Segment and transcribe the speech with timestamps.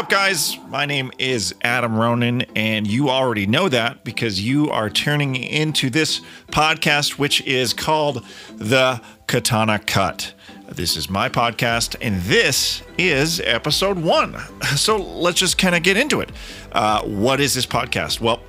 [0.00, 0.56] Up, guys?
[0.68, 5.90] My name is Adam Ronin, and you already know that because you are turning into
[5.90, 8.24] this podcast, which is called
[8.56, 10.32] The Katana Cut.
[10.70, 14.40] This is my podcast, and this is episode one.
[14.76, 16.32] So let's just kind of get into it.
[16.72, 18.22] Uh, what is this podcast?
[18.22, 18.40] Well,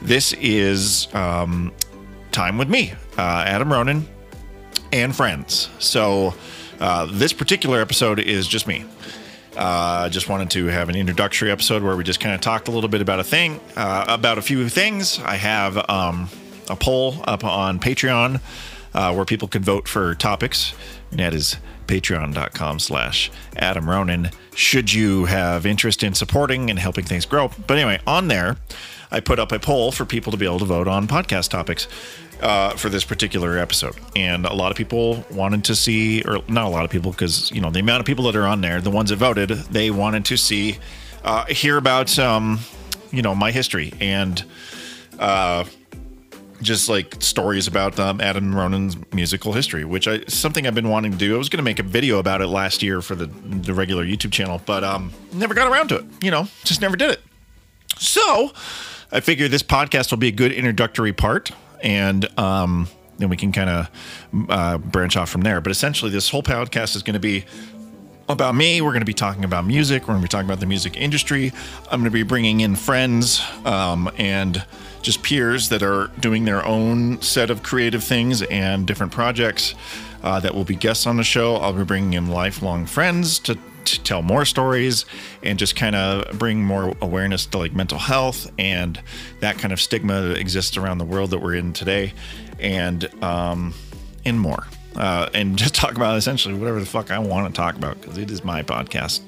[0.00, 1.70] this is um,
[2.32, 4.08] time with me, uh, Adam Ronin,
[4.90, 5.68] and friends.
[5.80, 6.34] So
[6.80, 8.86] uh, this particular episode is just me.
[9.56, 12.66] I uh, just wanted to have an introductory episode where we just kind of talked
[12.66, 15.20] a little bit about a thing, uh, about a few things.
[15.20, 16.28] I have um,
[16.68, 18.40] a poll up on Patreon
[18.94, 20.74] uh, where people can vote for topics.
[21.10, 21.56] And that is
[21.86, 24.30] patreon.com slash Adam Ronin.
[24.56, 27.50] Should you have interest in supporting and helping things grow?
[27.66, 28.56] But anyway, on there,
[29.10, 31.86] I put up a poll for people to be able to vote on podcast topics
[32.40, 33.96] uh, for this particular episode.
[34.16, 37.50] And a lot of people wanted to see, or not a lot of people, because
[37.50, 39.90] you know the amount of people that are on there, the ones that voted, they
[39.90, 40.78] wanted to see,
[41.24, 42.60] uh, hear about, um,
[43.10, 44.44] you know, my history and
[45.18, 45.64] uh,
[46.60, 51.12] just like stories about um, Adam Ronin's musical history, which I something I've been wanting
[51.12, 51.34] to do.
[51.34, 54.04] I was going to make a video about it last year for the the regular
[54.04, 56.04] YouTube channel, but um, never got around to it.
[56.22, 57.22] You know, just never did it.
[57.96, 58.52] So.
[59.12, 61.52] I figure this podcast will be a good introductory part
[61.84, 63.90] and um, then we can kind of
[64.48, 65.60] uh, branch off from there.
[65.60, 67.44] But essentially, this whole podcast is going to be
[68.28, 68.80] about me.
[68.80, 70.02] We're going to be talking about music.
[70.02, 71.52] We're going to be talking about the music industry.
[71.90, 74.64] I'm going to be bringing in friends um, and
[75.02, 79.74] just peers that are doing their own set of creative things and different projects
[80.22, 81.56] uh, that will be guests on the show.
[81.56, 85.04] I'll be bringing in lifelong friends to to tell more stories
[85.42, 89.00] and just kind of bring more awareness to like mental health and
[89.40, 92.12] that kind of stigma that exists around the world that we're in today
[92.58, 93.74] and um
[94.24, 94.66] and more
[94.96, 98.18] uh, and just talk about essentially whatever the fuck I want to talk about because
[98.18, 99.20] it is my podcast.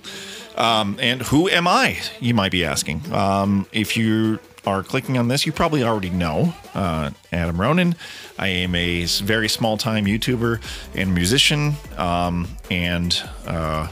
[0.59, 1.99] Um, and who am I?
[2.21, 3.13] You might be asking.
[3.13, 7.95] Um, if you are clicking on this, you probably already know uh, Adam Ronin.
[8.39, 10.61] I am a very small time YouTuber
[10.95, 13.89] and musician, um, and uh,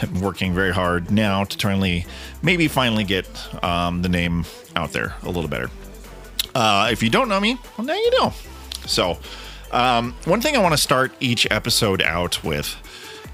[0.20, 2.06] working very hard now to finally,
[2.42, 3.26] maybe finally get
[3.64, 5.70] um, the name out there a little better.
[6.54, 8.32] Uh, if you don't know me, well, now you know.
[8.86, 9.18] So,
[9.72, 12.74] um, one thing I want to start each episode out with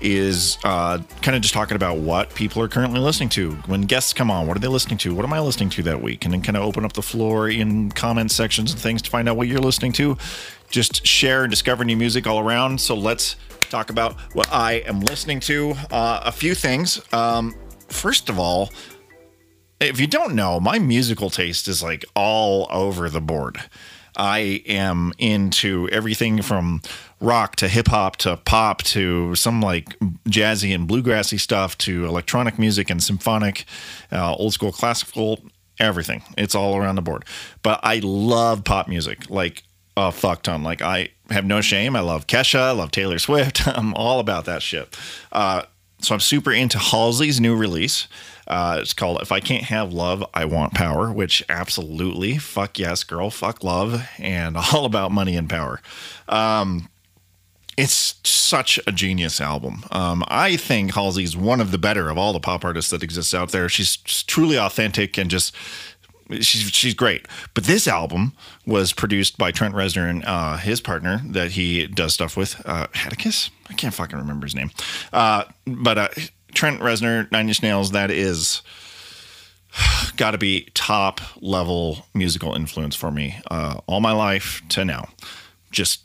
[0.00, 3.52] is uh, kind of just talking about what people are currently listening to.
[3.66, 5.14] When guests come on, what are they listening to?
[5.14, 6.24] What am I listening to that week?
[6.24, 9.28] And then kind of open up the floor in comment sections and things to find
[9.28, 10.18] out what you're listening to.
[10.70, 12.80] Just share and discover new music all around.
[12.80, 13.36] So let's
[13.72, 15.74] talk about what I am listening to.
[15.90, 17.00] Uh, a few things.
[17.12, 17.56] Um,
[17.88, 18.70] first of all,
[19.80, 23.58] if you don't know, my musical taste is like all over the board.
[24.14, 26.82] I am into everything from
[27.18, 32.58] rock to hip hop to pop to some like jazzy and bluegrassy stuff to electronic
[32.58, 33.64] music and symphonic,
[34.12, 35.40] uh, old school classical,
[35.80, 36.22] everything.
[36.36, 37.24] It's all around the board.
[37.62, 39.62] But I love pop music like
[39.96, 40.62] a fuck ton.
[40.62, 41.96] Like I have no shame.
[41.96, 42.58] I love Kesha.
[42.60, 43.66] I love Taylor Swift.
[43.66, 44.96] I'm all about that shit.
[45.30, 45.62] Uh,
[46.00, 48.08] so I'm super into Halsey's new release.
[48.48, 53.04] Uh, it's called If I Can't Have Love, I Want Power, which absolutely, fuck yes,
[53.04, 55.80] girl, fuck love, and all about money and power.
[56.28, 56.88] Um,
[57.76, 59.84] it's such a genius album.
[59.92, 63.32] Um, I think Halsey's one of the better of all the pop artists that exists
[63.32, 63.68] out there.
[63.68, 65.54] She's truly authentic and just
[66.40, 67.26] she's she's great.
[67.54, 68.32] But this album
[68.66, 72.86] was produced by Trent Reznor and uh, his partner that he does stuff with, uh,
[72.94, 73.50] Atticus.
[73.68, 74.70] I can't fucking remember his name.
[75.12, 76.08] Uh, but uh,
[76.54, 78.62] Trent Reznor, Nine Inch Nails, that is
[80.16, 85.08] got to be top level musical influence for me uh, all my life to now.
[85.70, 86.02] Just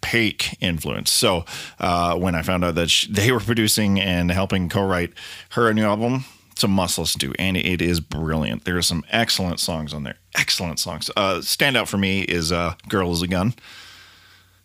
[0.00, 1.12] peak influence.
[1.12, 1.44] So
[1.78, 5.12] uh, when I found out that she, they were producing and helping co-write
[5.50, 6.24] her new album,
[6.60, 8.66] it's a must and it is brilliant.
[8.66, 10.16] There are some excellent songs on there.
[10.36, 11.10] Excellent songs.
[11.16, 13.54] Uh, standout for me is uh, "Girl Is a Gun."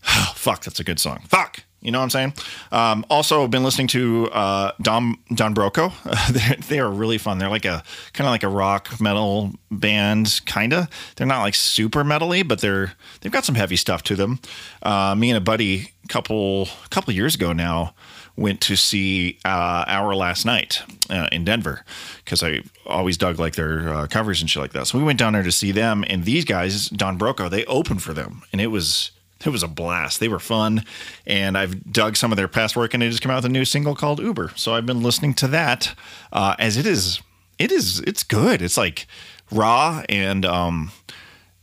[0.08, 1.24] Oh, fuck, that's a good song.
[1.28, 1.64] Fuck.
[1.82, 2.34] You know what I'm saying?
[2.72, 5.92] Um, also, been listening to uh, Don Don Broco.
[6.06, 7.40] Uh, they are really fun.
[7.40, 7.82] They're like a
[8.14, 10.88] kind of like a rock metal band, kinda.
[11.16, 14.40] They're not like super metally, but they're they've got some heavy stuff to them.
[14.84, 17.96] Uh, me and a buddy, couple couple years ago now,
[18.38, 21.86] went to see uh, Our Last Night uh, in Denver
[22.24, 24.88] because I always dug like their uh, covers and shit like that.
[24.88, 28.04] So we went down there to see them, and these guys, Don Broco, they opened
[28.04, 29.12] for them, and it was
[29.46, 30.20] it was a blast.
[30.20, 30.84] They were fun,
[31.26, 33.50] and I've dug some of their past work, and they just came out with a
[33.50, 34.54] new single called Uber.
[34.56, 35.94] So I've been listening to that
[36.34, 37.22] uh, as it is.
[37.58, 38.00] It is.
[38.02, 38.62] It's good.
[38.62, 39.08] It's like
[39.52, 40.92] raw, and um,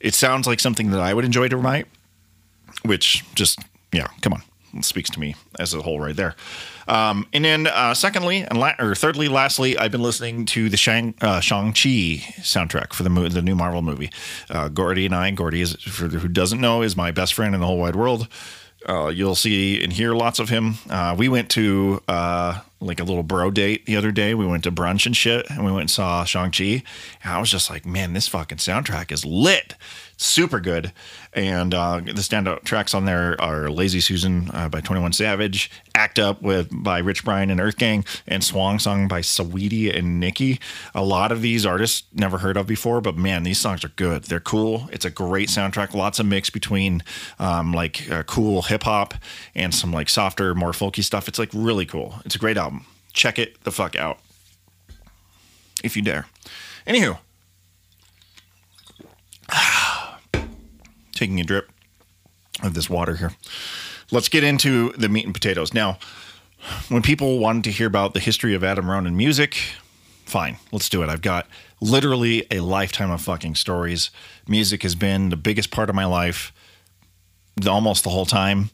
[0.00, 1.86] it sounds like something that I would enjoy to write.
[2.84, 3.60] Which just
[3.92, 4.42] yeah, come on
[4.80, 6.34] speaks to me as a whole right there.
[6.88, 10.76] Um, and then, uh, secondly, and la- or thirdly, lastly, I've been listening to the
[10.76, 14.10] Shang uh, Shang Chi soundtrack for the mo- the new Marvel movie.
[14.50, 17.60] Uh, Gordy and I, Gordy is for who doesn't know, is my best friend in
[17.60, 18.28] the whole wide world.
[18.88, 20.74] Uh, you'll see and hear lots of him.
[20.90, 24.34] Uh, we went to uh, like a little bro date the other day.
[24.34, 26.82] We went to brunch and shit, and we went and saw Shang Chi.
[27.24, 29.74] I was just like, man, this fucking soundtrack is lit
[30.24, 30.92] super good.
[31.32, 36.18] And uh, the standout tracks on there are Lazy Susan uh, by 21 Savage, Act
[36.18, 40.60] Up with by Rich Brian and Earth Gang, and Swang Song by Saweetie and Nikki.
[40.94, 44.24] A lot of these artists never heard of before, but man, these songs are good.
[44.24, 44.88] They're cool.
[44.92, 45.94] It's a great soundtrack.
[45.94, 47.02] Lots of mix between
[47.38, 49.14] um, like uh, cool hip hop
[49.54, 51.28] and some like softer, more folky stuff.
[51.28, 52.14] It's like really cool.
[52.24, 52.86] It's a great album.
[53.12, 54.18] Check it the fuck out
[55.82, 56.26] if you dare.
[56.86, 57.18] Anywho,
[61.22, 61.70] taking a drip
[62.64, 63.32] of this water here.
[64.10, 65.72] Let's get into the meat and potatoes.
[65.72, 65.98] Now,
[66.88, 69.56] when people wanted to hear about the history of Adam Ronin music,
[70.26, 71.08] fine, let's do it.
[71.08, 71.46] I've got
[71.80, 74.10] literally a lifetime of fucking stories.
[74.48, 76.52] Music has been the biggest part of my life
[77.68, 78.70] almost the whole time.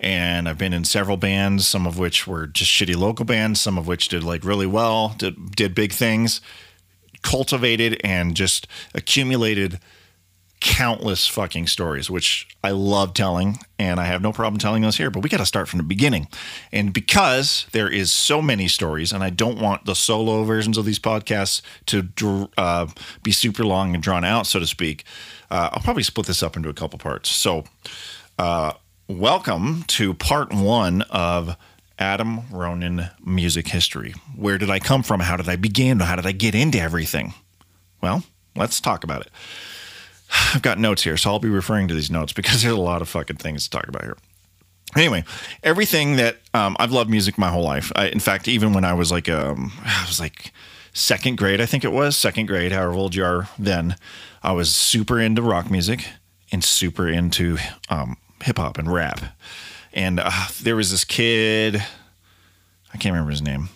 [0.00, 3.78] And I've been in several bands, some of which were just shitty local bands, some
[3.78, 6.40] of which did like really well, did, did big things,
[7.22, 9.78] cultivated and just accumulated
[10.64, 15.10] countless fucking stories, which I love telling, and I have no problem telling those here.
[15.10, 16.26] But we got to start from the beginning,
[16.72, 20.86] and because there is so many stories, and I don't want the solo versions of
[20.86, 22.86] these podcasts to uh,
[23.22, 25.04] be super long and drawn out, so to speak.
[25.50, 27.28] Uh, I'll probably split this up into a couple parts.
[27.28, 27.64] So,
[28.38, 28.72] uh,
[29.06, 31.58] welcome to part one of
[31.98, 34.14] Adam Ronin music history.
[34.34, 35.20] Where did I come from?
[35.20, 36.00] How did I begin?
[36.00, 37.34] How did I get into everything?
[38.00, 38.24] Well,
[38.56, 39.28] let's talk about it.
[40.54, 43.02] I've got notes here, so I'll be referring to these notes because there's a lot
[43.02, 44.16] of fucking things to talk about here.
[44.96, 45.24] Anyway,
[45.62, 47.90] everything that um, I've loved music my whole life.
[47.96, 50.52] I, in fact, even when I was like, um, I was like
[50.92, 53.96] second grade, I think it was second grade, however old you are then,
[54.42, 56.06] I was super into rock music
[56.52, 57.58] and super into
[57.88, 59.20] um, hip hop and rap.
[59.92, 60.30] And uh,
[60.62, 63.70] there was this kid, I can't remember his name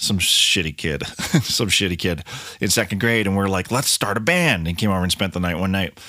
[0.00, 2.24] some shitty kid, some shitty kid
[2.60, 4.66] in second grade, and we're like, let's start a band.
[4.66, 6.00] And came over and spent the night one night.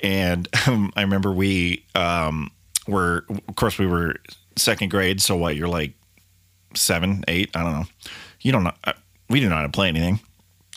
[0.00, 2.50] And um, I remember we um,
[2.86, 4.16] were, of course, we were
[4.56, 5.20] second grade.
[5.20, 5.56] So what?
[5.56, 5.92] You're like
[6.74, 7.50] seven, eight.
[7.54, 7.86] I don't know.
[8.40, 8.74] You don't know.
[8.84, 8.92] Uh,
[9.28, 10.20] we didn't know how to play anything.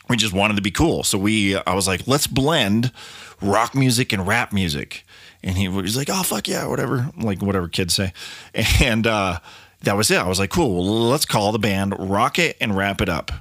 [0.09, 1.03] We just wanted to be cool.
[1.03, 2.91] So we, I was like, let's blend
[3.41, 5.05] rock music and rap music.
[5.43, 8.13] And he was like, oh fuck yeah, whatever, like whatever kids say.
[8.81, 9.39] And uh,
[9.81, 10.17] that was it.
[10.17, 13.31] I was like, cool, well, let's call the band Rock It and Wrap It Up.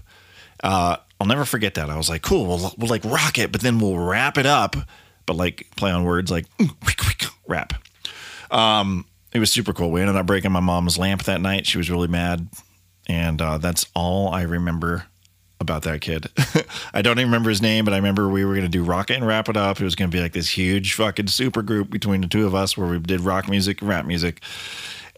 [0.62, 1.90] Uh, I'll never forget that.
[1.90, 4.76] I was like, cool, we'll, we'll like rock it, but then we'll wrap it up,
[5.26, 6.46] but like play on words like
[7.46, 7.72] rap.
[8.50, 9.90] Um, it was super cool.
[9.90, 11.66] We ended up breaking my mom's lamp that night.
[11.66, 12.48] She was really mad.
[13.06, 15.06] And uh, that's all I remember
[15.60, 16.28] about that kid.
[16.94, 19.10] I don't even remember his name, but I remember we were going to do Rock
[19.10, 19.80] It and Wrap It Up.
[19.80, 22.54] It was going to be like this huge fucking super group between the two of
[22.54, 24.42] us where we did rock music and rap music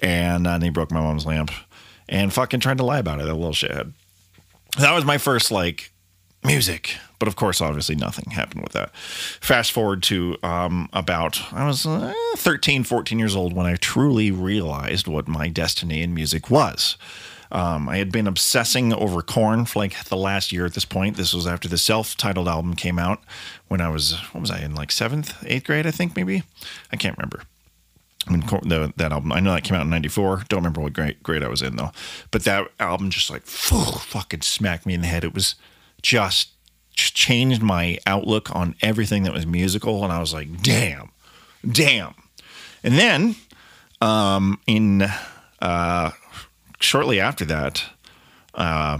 [0.02, 1.50] and uh, then he broke my mom's lamp
[2.08, 3.26] and fucking tried to lie about it.
[3.26, 3.92] That little shithead.
[4.78, 5.92] That was my first like
[6.44, 8.94] music, but of course, obviously, nothing happened with that.
[8.96, 14.30] Fast forward to um, about I was uh, 13, 14 years old when I truly
[14.30, 16.96] realized what my destiny in music was.
[17.52, 21.16] Um, I had been obsessing over Korn for like the last year at this point.
[21.16, 23.24] This was after the self-titled album came out
[23.66, 26.44] when I was what was I in like seventh, eighth grade, I think maybe.
[26.92, 27.42] I can't remember
[28.26, 30.44] when the, that album, I know that came out in '94.
[30.48, 31.90] Don't remember what grade, grade I was in though.
[32.30, 35.24] But that album just like fucking smacked me in the head.
[35.24, 35.54] It was
[36.02, 36.50] just,
[36.94, 41.10] changed my outlook on everything that was musical, and I was like, damn,
[41.66, 42.14] damn.
[42.82, 43.36] And then,
[44.00, 45.06] um, in
[45.60, 46.10] uh,
[46.78, 47.84] shortly after that,
[48.54, 48.98] uh,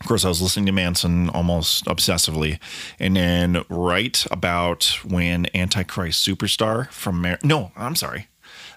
[0.00, 2.58] of course, I was listening to Manson almost obsessively,
[2.98, 8.28] and then right about when Antichrist Superstar from Mar- no, I'm sorry,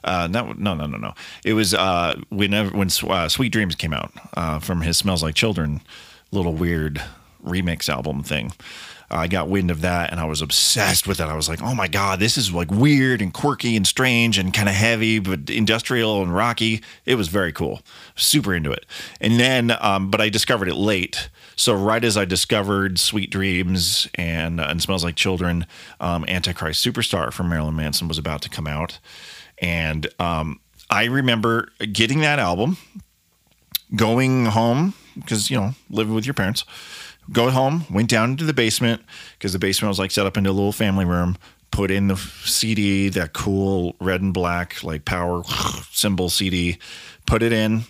[0.03, 1.13] uh, no, no, no, no, no.
[1.45, 5.35] It was uh, whenever when uh, Sweet Dreams came out uh, from his Smells Like
[5.35, 5.81] Children
[6.31, 7.01] little weird
[7.43, 8.53] remix album thing.
[9.11, 11.25] I got wind of that and I was obsessed with it.
[11.25, 14.53] I was like, oh my God, this is like weird and quirky and strange and
[14.53, 16.81] kind of heavy, but industrial and rocky.
[17.05, 17.81] It was very cool.
[18.15, 18.85] Super into it.
[19.19, 21.29] And then, um, but I discovered it late.
[21.57, 25.67] So right as I discovered Sweet Dreams and, uh, and Smells Like Children,
[25.99, 28.99] um, Antichrist Superstar from Marilyn Manson was about to come out.
[29.59, 32.77] And um, I remember getting that album,
[33.95, 36.63] going home, because, you know, living with your parents
[37.31, 39.01] go home, went down into the basement
[39.33, 41.37] because the basement was like set up into a little family room,
[41.71, 45.43] put in the CD, that cool red and black like power
[45.91, 46.77] symbol CD,
[47.25, 47.83] put it in,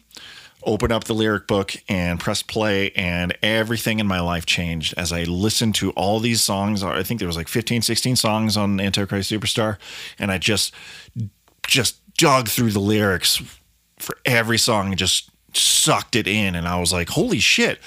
[0.64, 5.12] open up the lyric book and press play and everything in my life changed as
[5.12, 6.84] I listened to all these songs.
[6.84, 9.78] I think there was like 15, 16 songs on Antichrist Superstar
[10.20, 10.74] and I just
[11.68, 13.42] just dug through the lyrics
[13.98, 17.80] for every song and just sucked it in and I was like, "Holy shit."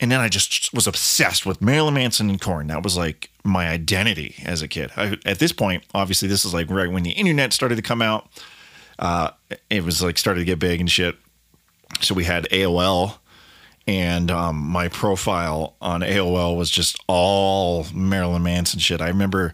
[0.00, 2.68] And then I just was obsessed with Marilyn Manson and Korn.
[2.68, 4.90] That was like my identity as a kid.
[4.96, 8.00] I, at this point, obviously, this is like right when the internet started to come
[8.00, 8.28] out.
[8.98, 9.30] Uh,
[9.68, 11.16] it was like started to get big and shit.
[12.00, 13.18] So we had AOL,
[13.86, 19.02] and um, my profile on AOL was just all Marilyn Manson shit.
[19.02, 19.52] I remember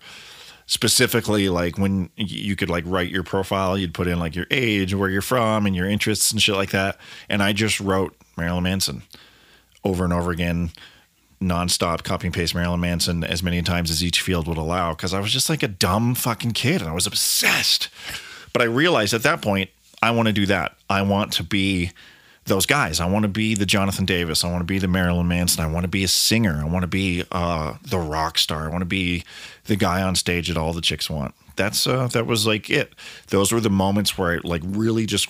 [0.66, 4.94] specifically like when you could like write your profile, you'd put in like your age,
[4.94, 6.98] where you're from, and your interests and shit like that.
[7.28, 9.02] And I just wrote Marilyn Manson
[9.84, 10.70] over and over again,
[11.40, 15.14] nonstop, copy and paste Marilyn Manson as many times as each field would allow because
[15.14, 17.88] I was just like a dumb fucking kid and I was obsessed.
[18.52, 19.70] But I realized at that point,
[20.02, 20.76] I want to do that.
[20.88, 21.92] I want to be
[22.46, 23.00] those guys.
[23.00, 24.44] I want to be the Jonathan Davis.
[24.44, 25.64] I want to be the Marilyn Manson.
[25.64, 26.60] I want to be a singer.
[26.62, 28.64] I want to be uh, the rock star.
[28.64, 29.24] I want to be
[29.64, 31.34] the guy on stage that all the chicks want.
[31.56, 32.94] That's uh, that was like it.
[33.28, 35.28] Those were the moments where I like really just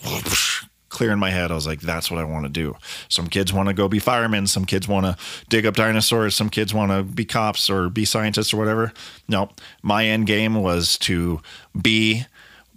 [0.88, 1.50] clear in my head.
[1.50, 2.76] I was like, that's what I want to do.
[3.08, 4.46] Some kids want to go be firemen.
[4.46, 5.16] Some kids want to
[5.48, 6.34] dig up dinosaurs.
[6.34, 8.92] Some kids want to be cops or be scientists or whatever.
[9.28, 9.50] No,
[9.82, 11.40] my end game was to
[11.80, 12.24] be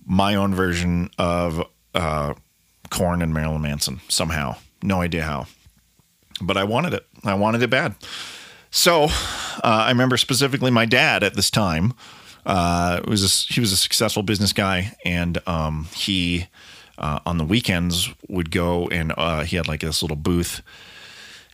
[0.06, 1.64] my own version of
[1.94, 2.34] uh,
[2.90, 4.56] Korn and Marilyn Manson somehow.
[4.82, 5.46] No idea how.
[6.42, 7.06] But I wanted it.
[7.24, 7.96] I wanted it bad.
[8.72, 9.10] So uh,
[9.64, 11.94] I remember specifically my dad at this time.
[12.46, 16.48] Uh, was a, he was a successful business guy, and um, he
[17.00, 20.62] uh, on the weekends would go and uh, he had like this little booth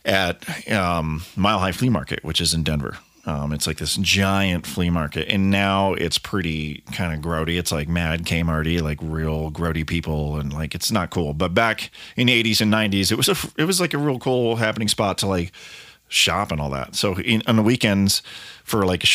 [0.04, 2.98] at um, Mile High Flea Market, which is in Denver.
[3.26, 7.58] Um, it's like this giant flea market, and now it's pretty kind of grody.
[7.58, 11.34] It's like mad Kmarty, like real grody people, and like it's not cool.
[11.34, 14.20] But back in the '80s and '90s, it was a it was like a real
[14.20, 15.50] cool happening spot to like
[16.06, 16.94] shop and all that.
[16.94, 18.22] So in, on the weekends,
[18.62, 19.08] for like a,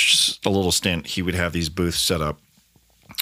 [0.45, 2.38] a little stint, he would have these booths set up,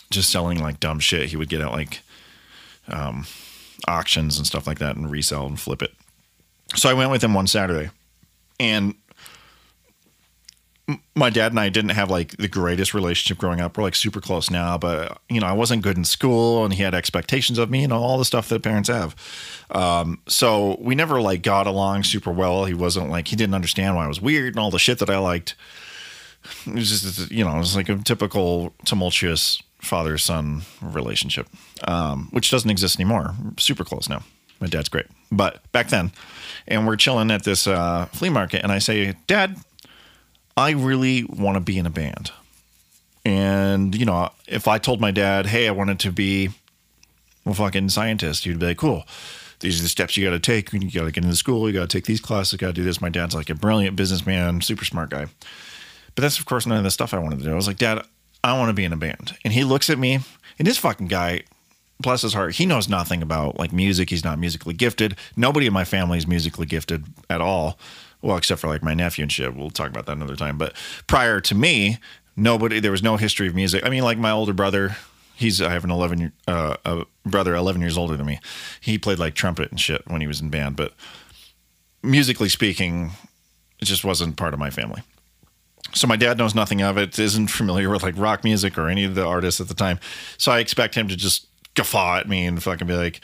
[0.10, 1.30] just selling like dumb shit.
[1.30, 2.02] He would get out like
[2.92, 3.26] um,
[3.88, 5.94] auctions and stuff like that and resell and flip it.
[6.76, 7.90] So I went with him one Saturday,
[8.60, 8.96] and
[11.16, 13.78] my dad and I didn't have like the greatest relationship growing up.
[13.78, 16.84] We're like super close now, but you know, I wasn't good in school and he
[16.84, 19.16] had expectations of me and all the stuff that parents have.
[19.72, 22.66] Um, so we never like got along super well.
[22.66, 25.10] He wasn't like, he didn't understand why I was weird and all the shit that
[25.10, 25.56] I liked.
[26.66, 31.48] It was just, you know, it was like a typical tumultuous father son relationship,
[31.88, 33.34] um, which doesn't exist anymore.
[33.58, 34.24] super close now.
[34.60, 35.08] My dad's great.
[35.32, 36.12] But back then,
[36.68, 39.58] and we're chilling at this uh, flea market, and I say, Dad,
[40.58, 42.32] I really want to be in a band.
[43.24, 46.50] And, you know, if I told my dad, hey, I wanted to be
[47.46, 49.06] a fucking scientist, he'd be like, cool.
[49.62, 50.72] These are the steps you got to take.
[50.72, 51.68] You got to get into school.
[51.68, 52.58] You got to take these classes.
[52.58, 53.02] Got to do this.
[53.02, 55.28] My dad's like a brilliant businessman, super smart guy.
[56.16, 57.52] But that's, of course, none of the stuff I wanted to do.
[57.52, 58.04] I was like, Dad,
[58.44, 59.38] I want to be in a band.
[59.44, 60.20] And he looks at me,
[60.58, 61.44] and this fucking guy,
[62.00, 64.10] bless his heart, he knows nothing about like music.
[64.10, 65.18] He's not musically gifted.
[65.36, 67.78] Nobody in my family is musically gifted at all.
[68.22, 69.56] Well, except for like my nephew and shit.
[69.56, 70.58] We'll talk about that another time.
[70.58, 70.74] But
[71.08, 71.98] prior to me,
[72.36, 73.86] nobody, there was no history of music.
[73.86, 74.98] I mean, like my older brother,
[75.36, 78.40] he's, I have an 11 uh, a brother 11 years older than me.
[78.82, 80.76] He played like trumpet and shit when he was in band.
[80.76, 80.94] But
[82.04, 83.12] musically speaking,
[83.80, 85.02] it just wasn't part of my family
[85.94, 89.04] so my dad knows nothing of it, isn't familiar with like rock music or any
[89.04, 90.00] of the artists at the time.
[90.38, 93.22] So I expect him to just guffaw at me and fucking be like,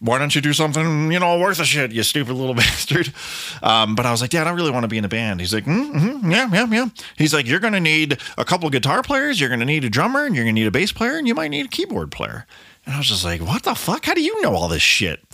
[0.00, 3.12] why don't you do something, you know, worth a shit, you stupid little bastard?
[3.62, 5.40] Um, but I was like, Dad, I really want to be in a band.
[5.40, 6.88] He's like, mm, mm-hmm, yeah, yeah, yeah.
[7.16, 9.90] He's like, you're going to need a couple guitar players, you're going to need a
[9.90, 12.10] drummer, and you're going to need a bass player, and you might need a keyboard
[12.10, 12.46] player.
[12.84, 14.04] And I was just like, what the fuck?
[14.04, 15.24] How do you know all this shit?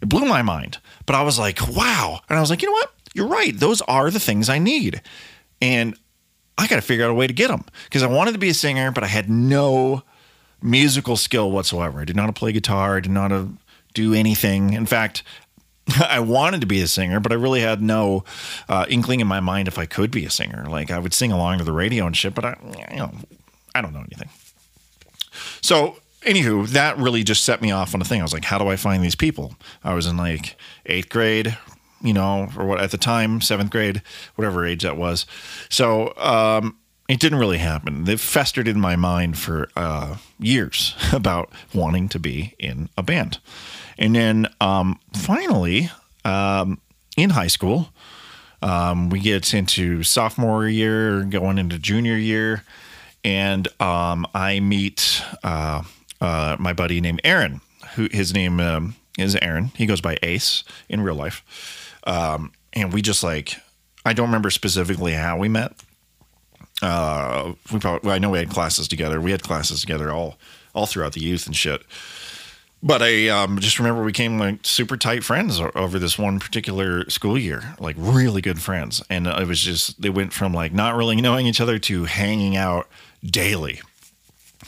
[0.00, 0.78] It blew my mind.
[1.06, 2.20] But I was like, wow.
[2.28, 2.92] And I was like, you know what?
[3.14, 3.58] You're right.
[3.58, 5.02] Those are the things I need.
[5.60, 5.96] And
[6.60, 8.50] I got to figure out a way to get them because I wanted to be
[8.50, 10.02] a singer, but I had no
[10.62, 12.00] musical skill whatsoever.
[12.00, 12.98] I did not play guitar.
[12.98, 13.32] I did not
[13.94, 14.74] do anything.
[14.74, 15.22] In fact,
[16.06, 18.24] I wanted to be a singer, but I really had no
[18.68, 20.66] uh, inkling in my mind if I could be a singer.
[20.68, 22.56] Like I would sing along to the radio and shit, but I,
[22.90, 23.12] you know,
[23.74, 24.28] I don't know anything.
[25.62, 28.20] So, anywho, that really just set me off on a thing.
[28.20, 29.54] I was like, how do I find these people?
[29.82, 31.56] I was in like eighth grade,
[32.00, 34.02] you know, or what at the time, seventh grade,
[34.34, 35.26] whatever age that was.
[35.68, 36.76] So um,
[37.08, 38.04] it didn't really happen.
[38.04, 43.38] They festered in my mind for uh, years about wanting to be in a band.
[43.98, 45.90] And then um, finally,
[46.24, 46.80] um,
[47.16, 47.90] in high school,
[48.62, 52.64] um, we get into sophomore year, going into junior year,
[53.24, 55.82] and um, I meet uh,
[56.20, 57.60] uh, my buddy named Aaron,
[57.94, 59.72] who his name um, is Aaron.
[59.76, 61.42] He goes by Ace in real life,
[62.04, 63.56] um, and we just like
[64.04, 65.72] I don't remember specifically how we met.
[66.82, 69.20] Uh, we probably well, I know we had classes together.
[69.20, 70.38] We had classes together all
[70.74, 71.82] all throughout the youth and shit.
[72.82, 77.08] But I um, just remember we became like super tight friends over this one particular
[77.10, 79.02] school year, like really good friends.
[79.10, 82.56] And it was just, they went from like not really knowing each other to hanging
[82.56, 82.88] out
[83.22, 83.82] daily,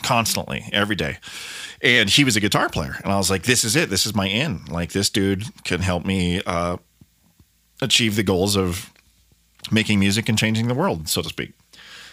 [0.03, 1.17] constantly, every day.
[1.81, 2.97] And he was a guitar player.
[3.03, 3.89] And I was like, this is it.
[3.89, 4.63] This is my in.
[4.65, 6.77] Like, this dude can help me uh,
[7.83, 8.91] achieve the goals of
[9.71, 11.53] making music and changing the world, so to speak,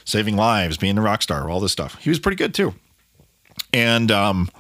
[0.04, 1.98] saving lives, being a rock star, all this stuff.
[2.00, 2.74] He was pretty good too.
[3.72, 4.50] And, um,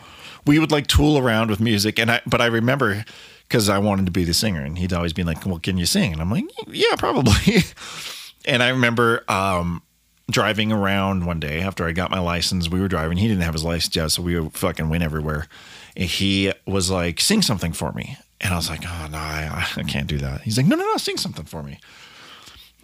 [0.46, 1.98] we would like tool around with music.
[1.98, 3.04] And I, but I remember
[3.50, 5.86] because I wanted to be the singer, and he'd always be like, "Well, can you
[5.86, 7.58] sing?" And I'm like, "Yeah, probably."
[8.44, 9.82] and I remember um,
[10.30, 12.68] driving around one day after I got my license.
[12.68, 13.18] We were driving.
[13.18, 15.48] He didn't have his license yet, so we fucking went everywhere.
[15.96, 19.66] And he was like, "Sing something for me," and I was like, "Oh no, I,
[19.76, 21.78] I can't do that." He's like, "No, no, no, sing something for me."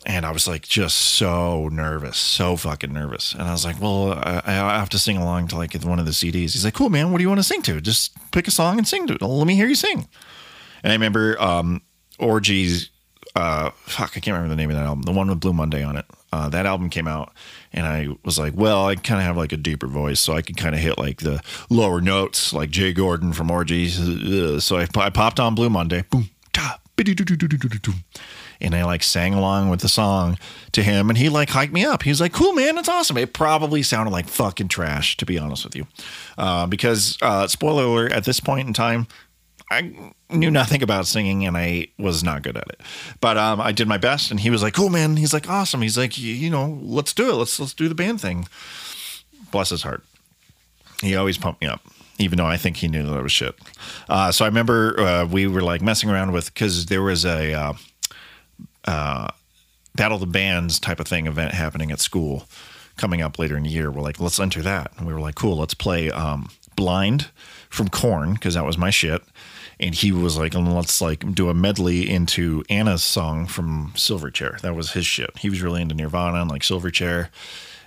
[0.07, 3.33] and I was like just so nervous, so fucking nervous.
[3.35, 6.07] And I was like, well, I, I, have to sing along to like one of
[6.07, 6.53] the CDs.
[6.53, 7.11] He's like, cool, man.
[7.11, 7.81] What do you want to sing to?
[7.81, 9.23] Just pick a song and sing to it.
[9.23, 10.07] Let me hear you sing.
[10.85, 11.83] And I remember um,
[12.21, 12.91] Orgy's,
[13.35, 15.83] uh, fuck, I can't remember the name of that album, the one with Blue Monday
[15.83, 16.05] on it.
[16.33, 17.33] Uh, that album came out,
[17.73, 20.43] and I was like, well, I kind of have like a deeper voice, so I
[20.43, 21.41] could kind of hit like the
[21.71, 23.97] lower notes, like Jay Gordon from Orgy's.
[24.65, 26.81] So I, I popped on Blue Monday, boom, ta,
[28.61, 30.39] and I like sang along with the song
[30.73, 32.03] to him, and he like hyped me up.
[32.03, 35.39] He was like, "Cool, man, it's awesome." It probably sounded like fucking trash, to be
[35.39, 35.87] honest with you,
[36.39, 39.07] uh, because uh, spoiler alert: at this point in time,
[39.71, 42.81] I knew nothing about singing, and I was not good at it.
[43.21, 45.83] But um, I did my best, and he was like, "Cool, man." He's like, "Awesome."
[45.83, 47.35] He's like, "You know, let's do it.
[47.35, 48.47] Let's let's do the band thing."
[49.51, 50.05] Bless his heart.
[51.03, 51.81] He always pumped me up
[52.19, 53.55] even though I think he knew that I was shit.
[54.09, 57.53] Uh, so I remember uh, we were like messing around with because there was a
[57.53, 57.73] uh,
[58.87, 59.29] uh,
[59.95, 62.47] Battle of the Bands type of thing event happening at school
[62.97, 63.91] coming up later in the year.
[63.91, 64.93] We're like, let's enter that.
[64.97, 67.31] And we were like, cool, let's play um, Blind
[67.69, 69.23] from Korn because that was my shit.
[69.79, 74.59] And he was like, let's like do a medley into Ana's song from Silverchair.
[74.61, 75.37] That was his shit.
[75.39, 77.29] He was really into Nirvana and like Silverchair.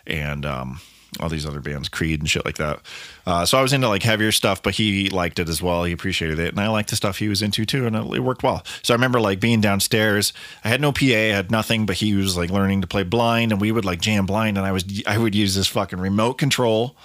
[0.06, 0.82] And um,
[1.20, 2.80] all these other bands, Creed and shit like that.
[3.26, 5.84] Uh, so I was into like heavier stuff, but he liked it as well.
[5.84, 8.20] He appreciated it, and I liked the stuff he was into too, and it, it,
[8.20, 8.64] worked well.
[8.84, 10.34] So I remember like being downstairs.
[10.64, 13.52] I had no PA, I had nothing, but he was like learning to play blind,
[13.52, 16.38] and we would like jam blind, and I was I would use this fucking remote
[16.38, 16.96] control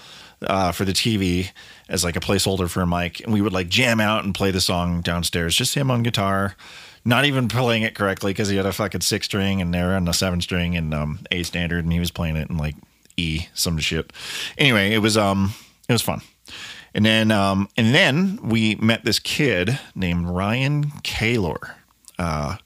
[0.43, 1.51] uh, for the TV
[1.89, 4.51] as like a placeholder for a mic, and we would like jam out and play
[4.51, 6.57] the song downstairs, just him on guitar
[7.05, 10.09] not even playing it correctly because he had a fucking six string and they're on
[10.09, 12.77] a seven string and um, A standard, and he was playing it in like
[13.17, 14.13] E some shit.
[14.59, 15.55] Anyway, it was um
[15.89, 16.21] it was fun.
[16.95, 21.75] And then um and then we met this kid named Ryan Kaylor.
[22.19, 22.57] Uh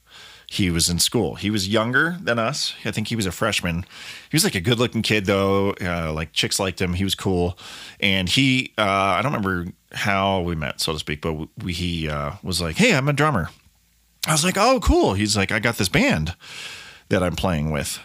[0.51, 1.35] he was in school.
[1.35, 2.75] He was younger than us.
[2.85, 3.85] I think he was a freshman.
[4.31, 5.73] He was like a good looking kid though.
[5.73, 6.95] Uh, like chicks liked him.
[6.95, 7.59] He was cool.
[8.01, 12.09] And he, uh, I don't remember how we met, so to speak, but we, he
[12.09, 13.51] uh, was like, Hey, I'm a drummer.
[14.27, 15.13] I was like, Oh, cool.
[15.13, 16.35] He's like, I got this band
[17.11, 18.01] that I'm playing with.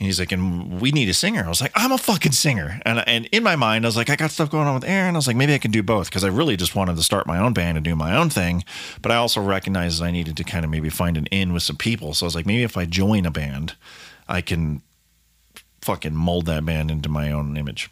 [0.00, 1.44] And he's like, and we need a singer.
[1.44, 2.80] I was like, I'm a fucking singer.
[2.86, 5.14] And and in my mind, I was like, I got stuff going on with Aaron.
[5.14, 7.26] I was like, maybe I can do both because I really just wanted to start
[7.26, 8.64] my own band and do my own thing.
[9.02, 11.76] But I also recognized I needed to kind of maybe find an in with some
[11.76, 12.14] people.
[12.14, 13.76] So I was like, maybe if I join a band,
[14.26, 14.80] I can
[15.82, 17.90] fucking mold that band into my own image.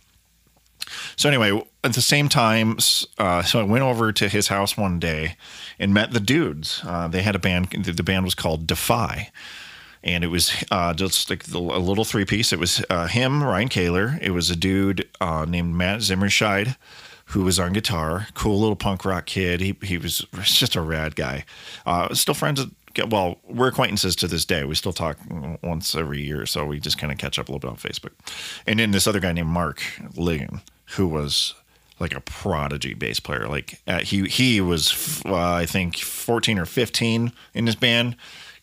[1.14, 2.79] So anyway, at the same time,
[3.18, 5.37] uh, so I went over to his house one day
[5.79, 6.81] and met the dudes.
[6.87, 7.68] Uh, they had a band.
[7.71, 9.31] The band was called Defy
[10.03, 12.53] and it was uh, just like a little three piece.
[12.53, 14.19] It was uh, him, Ryan Kaylor.
[14.21, 16.77] It was a dude uh, named Matt Zimmerscheid
[17.29, 18.27] who was on guitar.
[18.35, 19.61] Cool little punk rock kid.
[19.61, 21.45] He he was just a rad guy.
[21.85, 22.65] Uh, still friends.
[23.11, 24.65] Well, we're acquaintances to this day.
[24.65, 25.19] We still talk
[25.63, 28.13] once every year, so we just kind of catch up a little bit on Facebook.
[28.67, 29.83] And then this other guy named Mark
[30.15, 30.63] Ligon,
[30.97, 31.55] who was
[32.01, 33.47] like a prodigy bass player.
[33.47, 38.17] Like uh, he he was, uh, I think, fourteen or fifteen in this band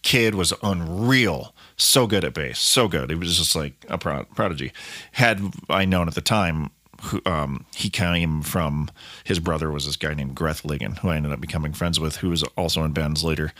[0.05, 1.53] kid was unreal.
[1.75, 3.09] So good at bass, so good.
[3.09, 4.71] He was just like a prodigy.
[5.13, 6.69] Had I known at the time,
[7.01, 8.89] who, um, he came from
[9.25, 12.17] his brother was this guy named Greth Ligon, who I ended up becoming friends with,
[12.17, 13.51] who was also in bands later.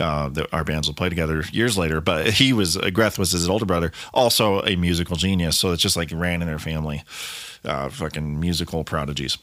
[0.00, 2.00] Uh, the, our bands will play together years later.
[2.00, 5.58] But he was uh, Greth was his older brother, also a musical genius.
[5.58, 7.04] So it's just like ran in their family,
[7.64, 9.38] uh, fucking musical prodigies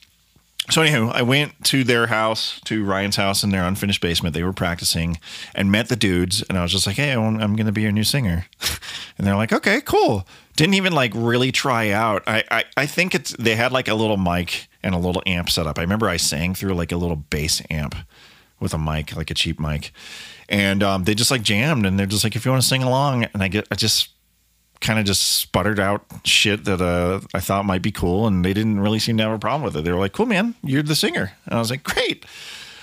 [0.70, 4.34] so anywho, I went to their house, to Ryan's house in their unfinished basement.
[4.34, 5.18] They were practicing
[5.56, 7.94] and met the dudes, and I was just like, "Hey, I'm going to be your
[7.94, 8.46] new singer,"
[9.18, 10.28] and they're like, "Okay, cool."
[10.58, 12.24] Didn't even like really try out.
[12.28, 15.50] I, I I think it's they had like a little mic and a little amp
[15.50, 15.78] set up.
[15.78, 17.96] I remember I sang through like a little bass amp
[18.60, 19.94] with a mic, like a cheap mic,
[20.50, 22.84] and um, they just like jammed and they're just like, if you want to sing
[22.84, 24.10] along, and I get I just
[24.80, 28.54] kind of just sputtered out shit that uh, I thought might be cool, and they
[28.54, 29.84] didn't really seem to have a problem with it.
[29.84, 32.26] They were like, "Cool, man, you're the singer," and I was like, "Great."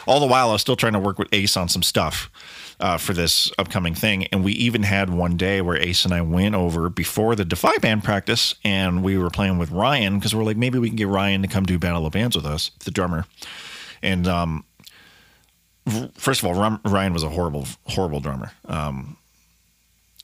[0.06, 2.30] All the while, I was still trying to work with Ace on some stuff
[2.78, 6.20] uh, for this upcoming thing, and we even had one day where Ace and I
[6.20, 10.44] went over before the Defy band practice, and we were playing with Ryan because we're
[10.44, 12.90] like, maybe we can get Ryan to come do Battle of Bands with us, the
[12.90, 13.24] drummer,
[14.02, 14.64] and um,
[16.14, 18.52] first of all, Ryan was a horrible, horrible drummer.
[18.66, 19.16] Um,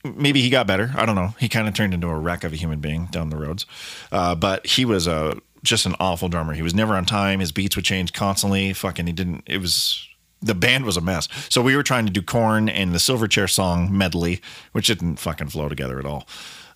[0.05, 0.93] maybe he got better.
[0.97, 1.35] I don't know.
[1.39, 3.67] He kind of turned into a wreck of a human being down the roads.
[4.11, 6.55] Uh, but he was a just an awful drummer.
[6.55, 7.41] He was never on time.
[7.41, 8.73] His beats would change constantly.
[8.73, 9.45] Fucking, he didn't.
[9.47, 10.07] It was
[10.43, 11.29] the band was a mess.
[11.49, 14.41] So we were trying to do Korn and the Silverchair song medley,
[14.73, 16.27] which didn't fucking flow together at all.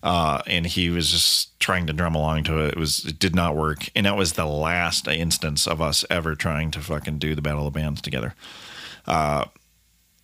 [0.03, 2.73] Uh, and he was just trying to drum along to it.
[2.73, 6.35] It was it did not work, and that was the last instance of us ever
[6.35, 8.35] trying to fucking do the Battle of Bands together
[9.07, 9.45] uh,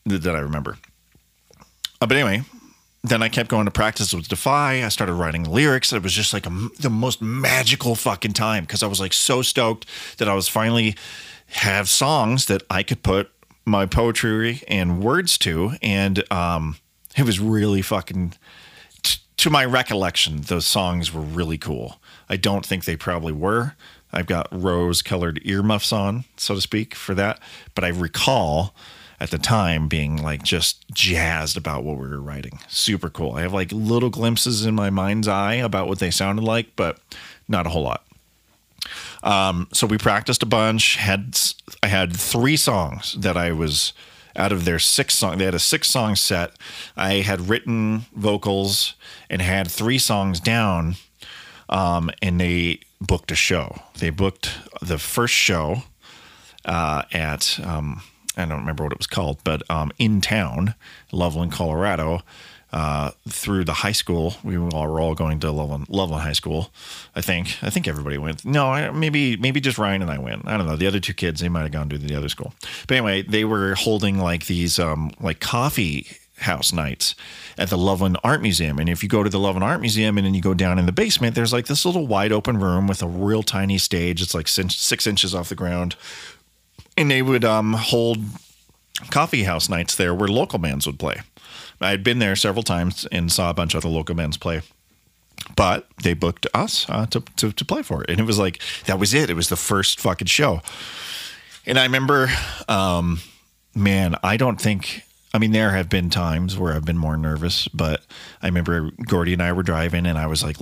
[0.06, 0.78] that I remember.
[2.00, 2.44] Uh, but anyway,
[3.04, 4.84] then I kept going to practice with Defy.
[4.84, 5.92] I started writing lyrics.
[5.92, 9.42] It was just like a, the most magical fucking time because I was like so
[9.42, 9.88] stoked
[10.18, 10.96] that I was finally
[11.48, 13.32] have songs that I could put
[13.66, 16.78] my poetry and words to, and um,
[17.18, 18.34] it was really fucking.
[19.02, 22.00] T- to my recollection, those songs were really cool.
[22.30, 23.76] I don't think they probably were.
[24.14, 27.40] I've got rose colored earmuffs on, so to speak, for that.
[27.74, 28.76] But I recall
[29.22, 32.60] at the time being like just jazzed about what we were writing.
[32.68, 33.34] Super cool.
[33.34, 36.98] I have like little glimpses in my mind's eye about what they sounded like, but
[37.48, 38.04] not a whole lot.
[39.22, 40.96] Um, so we practiced a bunch.
[40.96, 41.38] Had
[41.84, 43.94] I had three songs that I was
[44.36, 45.38] out of their six song.
[45.38, 46.54] They had a six song set.
[46.98, 48.96] I had written vocals
[49.30, 50.96] and had three songs down.
[51.70, 53.84] Um, and they booked a show.
[54.00, 55.84] They booked the first show
[56.66, 58.02] uh, at um,
[58.38, 60.76] I don't remember what it was called, but um, in town,
[61.12, 62.22] Loveland, Colorado,
[62.74, 64.36] uh, through the high school.
[64.44, 66.72] We were all going to Loveland, Loveland High School.
[67.16, 67.58] I think.
[67.62, 68.46] I think everybody went.
[68.46, 70.48] No, maybe maybe just Ryan and I went.
[70.48, 70.76] I don't know.
[70.76, 72.54] The other two kids, they might have gone to the other school.
[72.88, 77.14] But anyway, they were holding like these um, like coffee house nights
[77.58, 78.80] at the Loveland Art Museum.
[78.80, 80.86] And if you go to the Loveland Art Museum and then you go down in
[80.86, 84.22] the basement, there's like this little wide open room with a real tiny stage.
[84.22, 85.96] It's like six inches off the ground.
[86.98, 88.20] And they would um, hold
[89.10, 91.22] coffee house nights there where local bands would play.
[91.80, 94.62] I had been there several times and saw a bunch of the local bands play.
[95.56, 98.12] But they booked us uh, to, to, to play for it.
[98.12, 99.30] And it was like, that was it.
[99.30, 100.62] It was the first fucking show.
[101.66, 102.30] And I remember,
[102.68, 103.22] um,
[103.74, 107.68] man, I don't think I mean, there have been times where I've been more nervous,
[107.70, 108.06] but
[108.42, 110.58] I remember Gordy and I were driving, and I was like,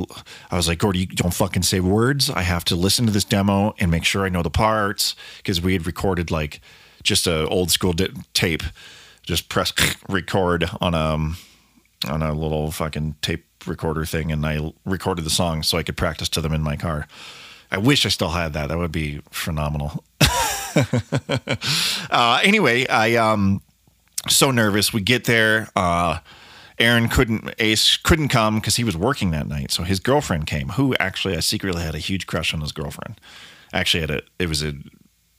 [0.51, 2.29] I was like, Gordy, don't fucking say words.
[2.29, 5.59] I have to listen to this demo and make sure I know the parts because
[5.59, 6.61] we had recorded like
[7.01, 8.61] just a old school di- tape,
[9.23, 9.73] just press
[10.09, 11.33] record on a
[12.07, 15.97] on a little fucking tape recorder thing, and I recorded the song so I could
[15.97, 17.07] practice to them in my car.
[17.71, 18.67] I wish I still had that.
[18.67, 20.03] That would be phenomenal.
[22.09, 23.61] uh, anyway, I um
[24.27, 24.93] so nervous.
[24.93, 25.69] We get there.
[25.75, 26.19] Uh,
[26.77, 29.71] Aaron couldn't Ace couldn't come because he was working that night.
[29.71, 33.19] So his girlfriend came, who actually I secretly had a huge crush on his girlfriend.
[33.73, 34.73] Actually had a it was a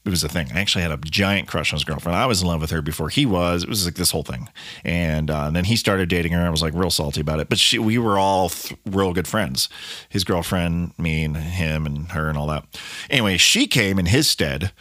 [0.04, 0.48] it was a thing.
[0.54, 2.16] I actually had a giant crush on his girlfriend.
[2.16, 3.64] I was in love with her before he was.
[3.64, 4.48] It was like this whole thing,
[4.82, 6.40] and, uh, and then he started dating her.
[6.40, 7.50] I was like real salty about it.
[7.50, 9.68] But she, we were all th- real good friends.
[10.08, 12.64] His girlfriend, me, and him, and her, and all that.
[13.10, 14.72] Anyway, she came in his stead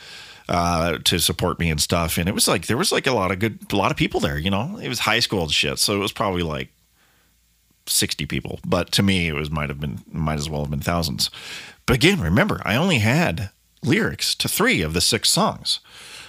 [0.50, 2.18] uh, to support me and stuff.
[2.18, 4.20] And it was like there was like a lot of good, a lot of people
[4.20, 4.38] there.
[4.38, 6.70] You know, it was high school and shit, so it was probably like
[7.86, 8.60] sixty people.
[8.68, 11.30] But to me, it was might have been might as well have been thousands.
[11.86, 13.52] But again, remember, I only had
[13.84, 15.80] lyrics to three of the six songs.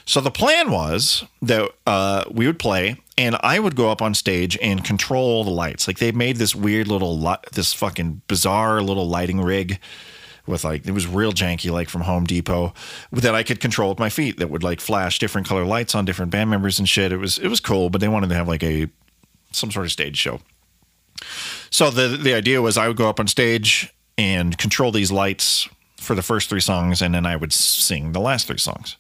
[0.07, 4.15] So the plan was that uh, we would play, and I would go up on
[4.15, 5.87] stage and control the lights.
[5.87, 9.79] Like they made this weird little, li- this fucking bizarre little lighting rig
[10.51, 12.75] with like it was real janky like from Home Depot
[13.13, 16.05] that I could control with my feet that would like flash different color lights on
[16.05, 17.13] different band members and shit.
[17.13, 18.89] It was it was cool, but they wanted to have like a
[19.53, 20.41] some sort of stage show.
[21.71, 25.69] So the the idea was I would go up on stage and control these lights
[25.97, 28.97] for the first three songs and then I would sing the last three songs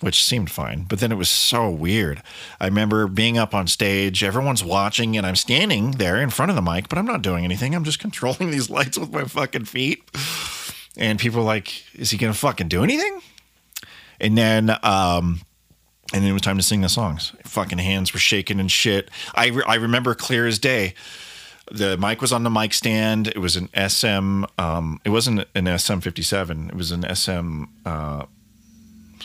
[0.00, 0.84] which seemed fine.
[0.88, 2.22] But then it was so weird.
[2.60, 6.56] I remember being up on stage, everyone's watching, and I'm standing there in front of
[6.56, 7.74] the mic, but I'm not doing anything.
[7.74, 10.02] I'm just controlling these lights with my fucking feet.
[11.00, 13.20] And people were like, is he gonna fucking do anything?
[14.20, 15.40] And then, um,
[16.12, 17.32] and then it was time to sing the songs.
[17.44, 19.10] Fucking hands were shaking and shit.
[19.34, 20.94] I, re- I remember clear as day.
[21.70, 23.28] the mic was on the mic stand.
[23.28, 24.44] It was an SM.
[24.58, 26.68] Um, it wasn't an SM57.
[26.68, 27.64] It was an SM.
[27.86, 28.26] Uh,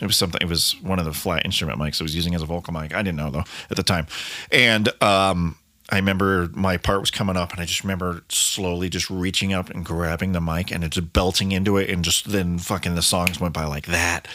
[0.02, 0.40] it was something.
[0.42, 2.94] It was one of the flat instrument mics I was using as a vocal mic.
[2.94, 4.08] I didn't know though at the time,
[4.52, 5.58] and um,
[5.90, 9.70] I remember my part was coming up, and I just remember slowly just reaching up
[9.70, 13.40] and grabbing the mic and just belting into it, and just then fucking the songs
[13.40, 14.28] went by like that,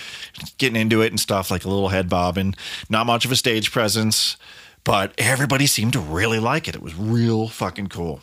[0.58, 2.54] getting into it and stuff like a little head bobbing.
[2.88, 4.36] Not much of a stage presence,
[4.84, 6.76] but everybody seemed to really like it.
[6.76, 8.20] It was real fucking cool.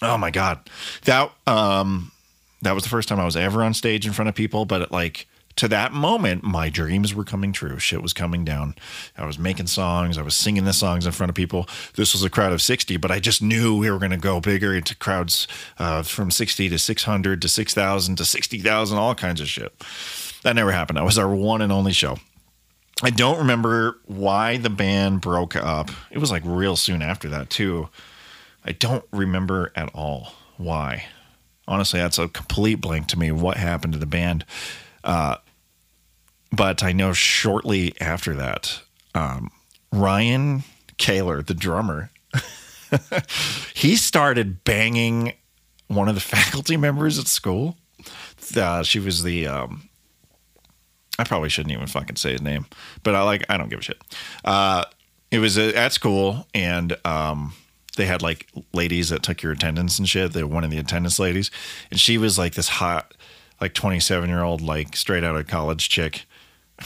[0.00, 0.70] Oh my god,
[1.04, 2.10] that um,
[2.62, 4.80] that was the first time I was ever on stage in front of people, but
[4.80, 5.26] it, like
[5.56, 7.78] to that moment, my dreams were coming true.
[7.78, 8.74] Shit was coming down.
[9.16, 10.16] I was making songs.
[10.16, 11.68] I was singing the songs in front of people.
[11.96, 14.40] This was a crowd of 60, but I just knew we were going to go
[14.40, 15.46] bigger into crowds
[15.78, 19.72] uh, from 60 to 600 to 6,000 to 60,000, all kinds of shit.
[20.42, 20.96] That never happened.
[20.96, 22.16] That was our one and only show.
[23.02, 25.90] I don't remember why the band broke up.
[26.10, 27.88] It was like real soon after that, too.
[28.64, 31.06] I don't remember at all why.
[31.66, 33.30] Honestly, that's a complete blank to me.
[33.30, 34.44] What happened to the band?
[35.04, 35.36] Uh,
[36.52, 38.80] but I know shortly after that,
[39.14, 39.50] um,
[39.92, 40.64] Ryan
[40.98, 42.10] Kaler, the drummer,
[43.74, 45.32] he started banging
[45.88, 47.76] one of the faculty members at school.
[48.56, 49.46] Uh, she was the.
[49.46, 49.88] Um,
[51.18, 52.66] I probably shouldn't even fucking say his name,
[53.02, 53.44] but I like.
[53.48, 54.02] I don't give a shit.
[54.44, 54.84] Uh,
[55.30, 57.52] it was at school, and um,
[57.96, 60.32] they had like ladies that took your attendance and shit.
[60.32, 61.50] They were one of the attendance ladies,
[61.90, 63.14] and she was like this hot,
[63.60, 66.26] like twenty seven year old, like straight out of college chick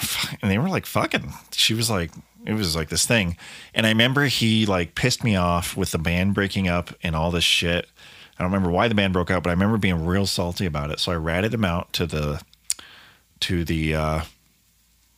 [0.43, 1.33] and they were like fucking.
[1.53, 2.11] She was like,
[2.45, 3.37] it was like this thing.
[3.75, 7.31] And I remember he like pissed me off with the band breaking up and all
[7.31, 7.87] this shit.
[8.39, 10.91] I don't remember why the band broke up, but I remember being real salty about
[10.91, 10.99] it.
[10.99, 12.43] So I ratted him out to the
[13.41, 14.21] to the uh,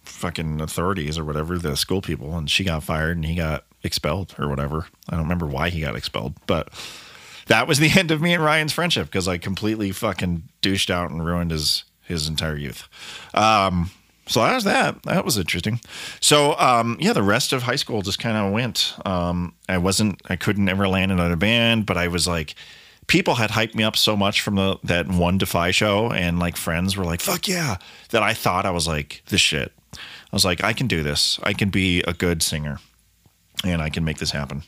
[0.04, 4.34] fucking authorities or whatever, the school people, and she got fired and he got expelled
[4.38, 4.86] or whatever.
[5.08, 6.68] I don't remember why he got expelled, but
[7.46, 11.10] that was the end of me and Ryan's friendship because I completely fucking douched out
[11.10, 12.88] and ruined his his entire youth.
[13.34, 13.90] Um,
[14.26, 15.02] so that was that.
[15.04, 15.80] That was interesting.
[16.20, 18.94] So um, yeah, the rest of high school just kind of went.
[19.04, 20.20] Um, I wasn't.
[20.28, 22.54] I couldn't ever land another band, but I was like,
[23.06, 26.56] people had hyped me up so much from the that one Defy show, and like
[26.56, 27.76] friends were like, "Fuck yeah!"
[28.10, 29.72] That I thought I was like this shit.
[29.94, 31.38] I was like, I can do this.
[31.44, 32.80] I can be a good singer,
[33.64, 34.64] and I can make this happen.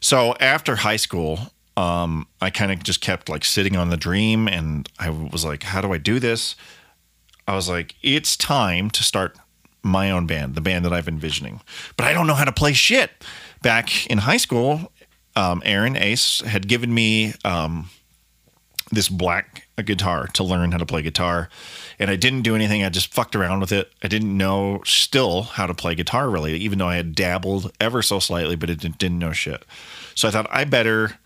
[0.00, 4.48] So after high school, um, I kind of just kept like sitting on the dream,
[4.48, 6.56] and I was like, how do I do this?
[7.46, 9.38] I was like, it's time to start
[9.84, 11.60] my own band, the band that I've been envisioning.
[11.96, 13.12] But I don't know how to play shit.
[13.62, 14.92] Back in high school,
[15.36, 17.88] um, Aaron Ace had given me um,
[18.90, 21.48] this black guitar to learn how to play guitar.
[22.00, 22.82] And I didn't do anything.
[22.82, 23.92] I just fucked around with it.
[24.02, 28.02] I didn't know still how to play guitar really, even though I had dabbled ever
[28.02, 29.64] so slightly, but it didn't know shit.
[30.16, 31.17] So I thought I better,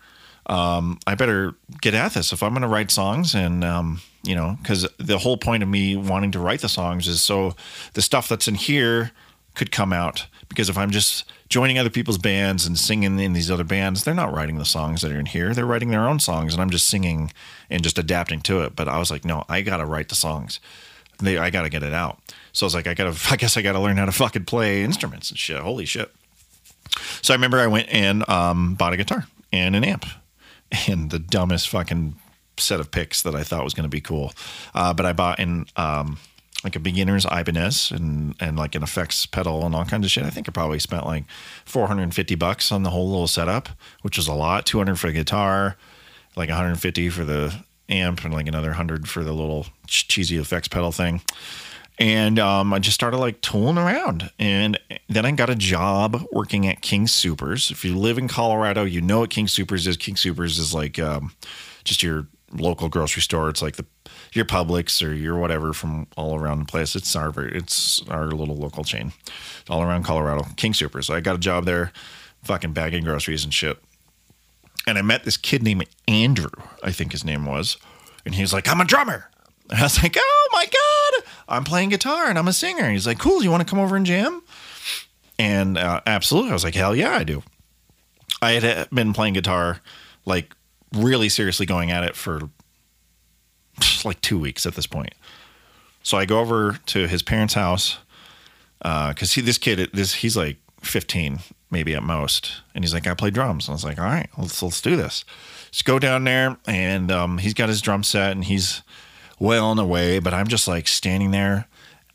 [0.47, 4.35] um, I better get at this if I'm going to write songs and, um, you
[4.35, 7.55] know, because the whole point of me wanting to write the songs is so
[7.93, 9.11] the stuff that's in here
[9.55, 10.27] could come out.
[10.49, 14.13] Because if I'm just joining other people's bands and singing in these other bands, they're
[14.13, 15.53] not writing the songs that are in here.
[15.53, 17.31] They're writing their own songs, and I'm just singing
[17.69, 18.75] and just adapting to it.
[18.75, 20.59] But I was like, no, I gotta write the songs.
[21.19, 22.19] They, I gotta get it out.
[22.51, 24.83] So I was like, I gotta, I guess I gotta learn how to fucking play
[24.83, 25.59] instruments and shit.
[25.59, 26.13] Holy shit.
[27.21, 30.05] So I remember I went and um, bought a guitar and an amp
[30.87, 32.15] and the dumbest fucking
[32.57, 34.33] set of picks that I thought was going to be cool.
[34.73, 36.17] Uh, but I bought in um,
[36.63, 40.23] like a beginner's Ibanez and and like an effects pedal and all kinds of shit.
[40.23, 41.25] I think I probably spent like
[41.65, 43.69] 450 bucks on the whole little setup,
[44.01, 44.65] which was a lot.
[44.65, 45.77] 200 for the guitar,
[46.35, 47.53] like 150 for the
[47.89, 51.21] amp, and like another 100 for the little cheesy effects pedal thing.
[52.03, 54.29] And um, I just started like tooling around.
[54.37, 57.71] And then I got a job working at King Supers.
[57.71, 59.95] If you live in Colorado, you know what King Supers is.
[59.95, 61.33] King Supers is like um,
[61.85, 63.47] just your local grocery store.
[63.47, 63.85] It's like the
[64.33, 66.93] your Publix or your whatever from all around the place.
[66.93, 69.13] It's our it's our little local chain,
[69.69, 70.45] all around Colorado.
[70.57, 71.09] King Supers.
[71.09, 71.93] I got a job there,
[72.43, 73.77] fucking bagging groceries and shit.
[74.85, 76.51] And I met this kid named Andrew,
[76.83, 77.77] I think his name was,
[78.25, 79.29] and he was like, "I'm a drummer."
[79.73, 83.07] And I was like, "Oh my god, I'm playing guitar and I'm a singer." He's
[83.07, 84.43] like, "Cool, you want to come over and jam?"
[85.39, 87.41] And uh, absolutely, I was like, "Hell yeah, I do."
[88.39, 89.81] I had uh, been playing guitar
[90.25, 90.55] like
[90.93, 92.51] really seriously going at it for
[94.05, 95.15] like two weeks at this point.
[96.03, 97.97] So I go over to his parents' house
[98.77, 101.39] because uh, this kid this he's like 15
[101.71, 103.67] maybe at most, and he's like I play drums.
[103.67, 105.25] And I was like, all right, let's let's do this.
[105.65, 108.83] Let's go down there, and um, he's got his drum set, and he's
[109.43, 110.19] well on the way.
[110.19, 111.67] But I'm just like standing there,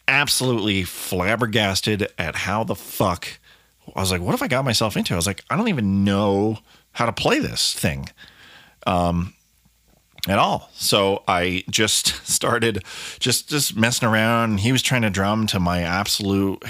[0.09, 3.39] absolutely flabbergasted at how the fuck
[3.95, 5.15] I was like, what have I got myself into?
[5.15, 6.59] I was like, I don't even know
[6.93, 8.09] how to play this thing
[8.87, 9.35] um,
[10.27, 10.71] at all.
[10.75, 12.85] So I just started
[13.19, 14.61] just just messing around.
[14.61, 16.63] He was trying to drum to my absolute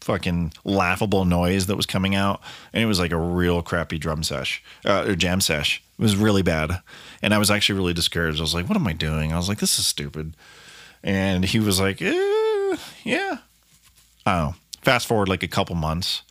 [0.00, 2.40] fucking laughable noise that was coming out,
[2.72, 5.82] and it was like a real crappy drum sesh uh, or jam sesh.
[5.98, 6.80] It was really bad,
[7.22, 8.38] and I was actually really discouraged.
[8.38, 10.34] I was like, "What am I doing?" I was like, "This is stupid,"
[11.02, 13.38] and he was like, eh, "Yeah."
[14.26, 16.22] Oh, fast forward like a couple months,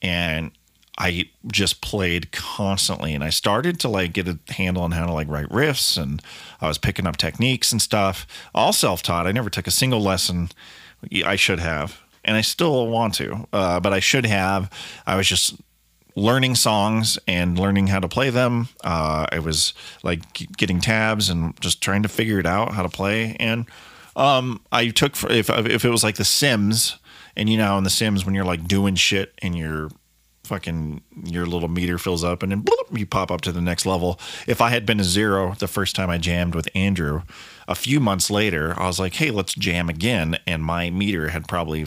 [0.00, 0.52] and
[1.00, 5.12] I just played constantly and I started to like get a handle on how to
[5.12, 6.20] like write riffs and
[6.60, 8.26] I was picking up techniques and stuff.
[8.54, 9.26] All self taught.
[9.26, 10.50] I never took a single lesson.
[11.24, 14.70] I should have, and I still want to, uh, but I should have.
[15.06, 15.54] I was just
[16.20, 18.68] learning songs and learning how to play them.
[18.84, 20.20] Uh, I was like
[20.56, 23.36] getting tabs and just trying to figure it out how to play.
[23.40, 23.66] And
[24.16, 26.98] um, I took for, if if it was like The Sims,
[27.36, 29.88] and you know in The Sims when you're like doing shit and you're
[30.44, 33.86] fucking your little meter fills up and then bloop, you pop up to the next
[33.86, 34.18] level.
[34.46, 37.22] If I had been a zero the first time I jammed with Andrew,
[37.68, 40.38] a few months later, I was like, hey, let's jam again.
[40.46, 41.84] And my meter had probably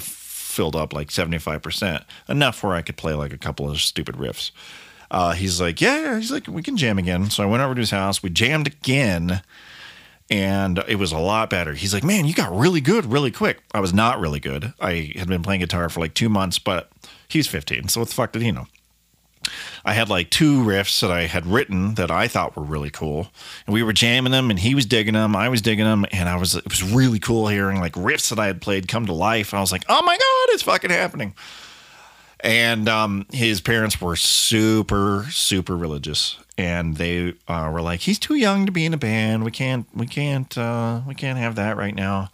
[0.54, 4.52] filled up like 75%, enough where I could play like a couple of stupid riffs.
[5.12, 7.30] Uh, he's like, yeah, he's like, we can jam again.
[7.30, 8.24] So I went over to his house.
[8.24, 9.42] We jammed again
[10.30, 11.74] and it was a lot better.
[11.74, 13.62] He's like, man, you got really good really quick.
[13.74, 14.74] I was not really good.
[14.80, 16.90] I had been playing guitar for like two months, but
[17.34, 17.88] He's 15.
[17.88, 18.68] So what the fuck did he know?
[19.84, 23.30] I had like two riffs that I had written that I thought were really cool,
[23.66, 26.30] and we were jamming them, and he was digging them, I was digging them, and
[26.30, 29.14] I was it was really cool hearing like riffs that I had played come to
[29.14, 29.54] life.
[29.54, 31.34] I was like, oh my god, it's fucking happening.
[32.40, 38.36] And um, his parents were super super religious, and they uh, were like, he's too
[38.36, 39.46] young to be in a band.
[39.46, 42.30] We can't we can't uh, we can't have that right now.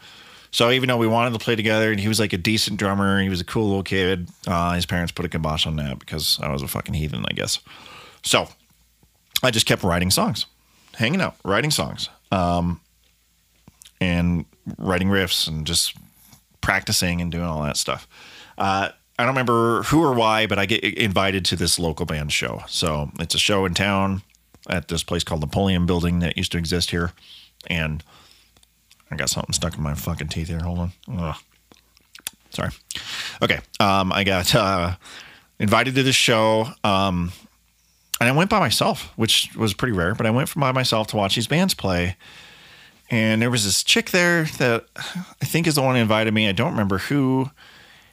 [0.52, 3.22] So even though we wanted to play together, and he was like a decent drummer,
[3.22, 4.30] he was a cool little kid.
[4.48, 7.34] Uh, his parents put a kibosh on that because I was a fucking heathen, I
[7.34, 7.60] guess.
[8.24, 8.48] So
[9.44, 10.48] I just kept writing songs,
[10.96, 12.82] hanging out, writing songs, um,
[14.02, 14.46] and
[14.80, 15.96] writing riffs, and just
[16.70, 18.08] practicing and doing all that stuff.
[18.56, 22.32] Uh, I don't remember who or why, but I get invited to this local band
[22.32, 22.62] show.
[22.68, 24.22] So it's a show in town
[24.70, 27.14] at this place called the Napoleon Building that used to exist here,
[27.66, 28.04] and
[29.10, 30.60] I got something stuck in my fucking teeth here.
[30.60, 30.92] Hold on.
[31.18, 31.36] Ugh.
[32.52, 32.70] Sorry.
[33.42, 33.60] Okay.
[33.80, 34.96] Um, I got uh,
[35.58, 36.68] invited to this show.
[36.84, 37.32] Um,
[38.20, 41.16] and I went by myself, which was pretty rare, but I went by myself to
[41.16, 42.16] watch these bands play.
[43.10, 46.48] And there was this chick there that I think is the one who invited me.
[46.48, 47.50] I don't remember who.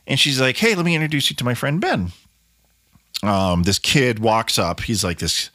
[0.07, 2.13] And she's like, Hey, let me introduce you to my friend Ben.
[3.23, 4.81] Um, this kid walks up.
[4.81, 5.51] He's like this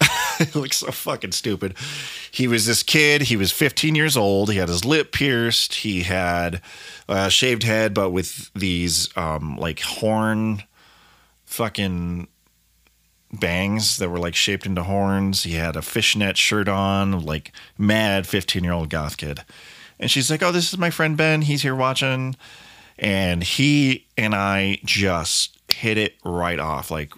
[0.40, 1.74] it looks so fucking stupid.
[2.30, 3.22] He was this kid.
[3.22, 4.50] He was 15 years old.
[4.50, 5.74] He had his lip pierced.
[5.74, 6.60] He had
[7.08, 10.62] a shaved head, but with these um, like horn
[11.46, 12.28] fucking
[13.32, 15.42] bangs that were like shaped into horns.
[15.42, 19.44] He had a fishnet shirt on, like mad 15 year old goth kid.
[20.00, 21.42] And she's like, Oh, this is my friend Ben.
[21.42, 22.36] He's here watching.
[22.98, 26.90] And he and I just hit it right off.
[26.90, 27.12] Like,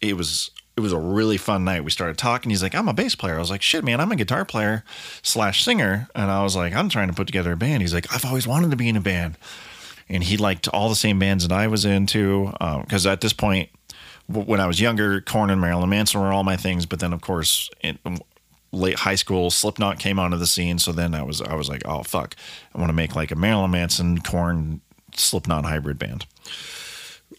[0.00, 1.84] it was it was a really fun night.
[1.84, 2.50] We started talking.
[2.50, 3.36] He's like, I'm a bass player.
[3.36, 4.82] I was like, shit, man, I'm a guitar player
[5.22, 6.08] slash singer.
[6.14, 7.82] And I was like, I'm trying to put together a band.
[7.82, 9.36] He's like, I've always wanted to be in a band.
[10.08, 12.46] And he liked all the same bands that I was into.
[12.58, 13.70] Because um, at this point,
[14.28, 16.86] when I was younger, Korn and Marilyn Manson were all my things.
[16.86, 17.98] But then, of course, in
[18.72, 20.78] late high school, Slipknot came onto the scene.
[20.78, 22.34] So then I was, I was like, oh, fuck.
[22.74, 24.80] I want to make like a Marilyn Manson, Korn,
[25.14, 26.26] Slipknot hybrid band.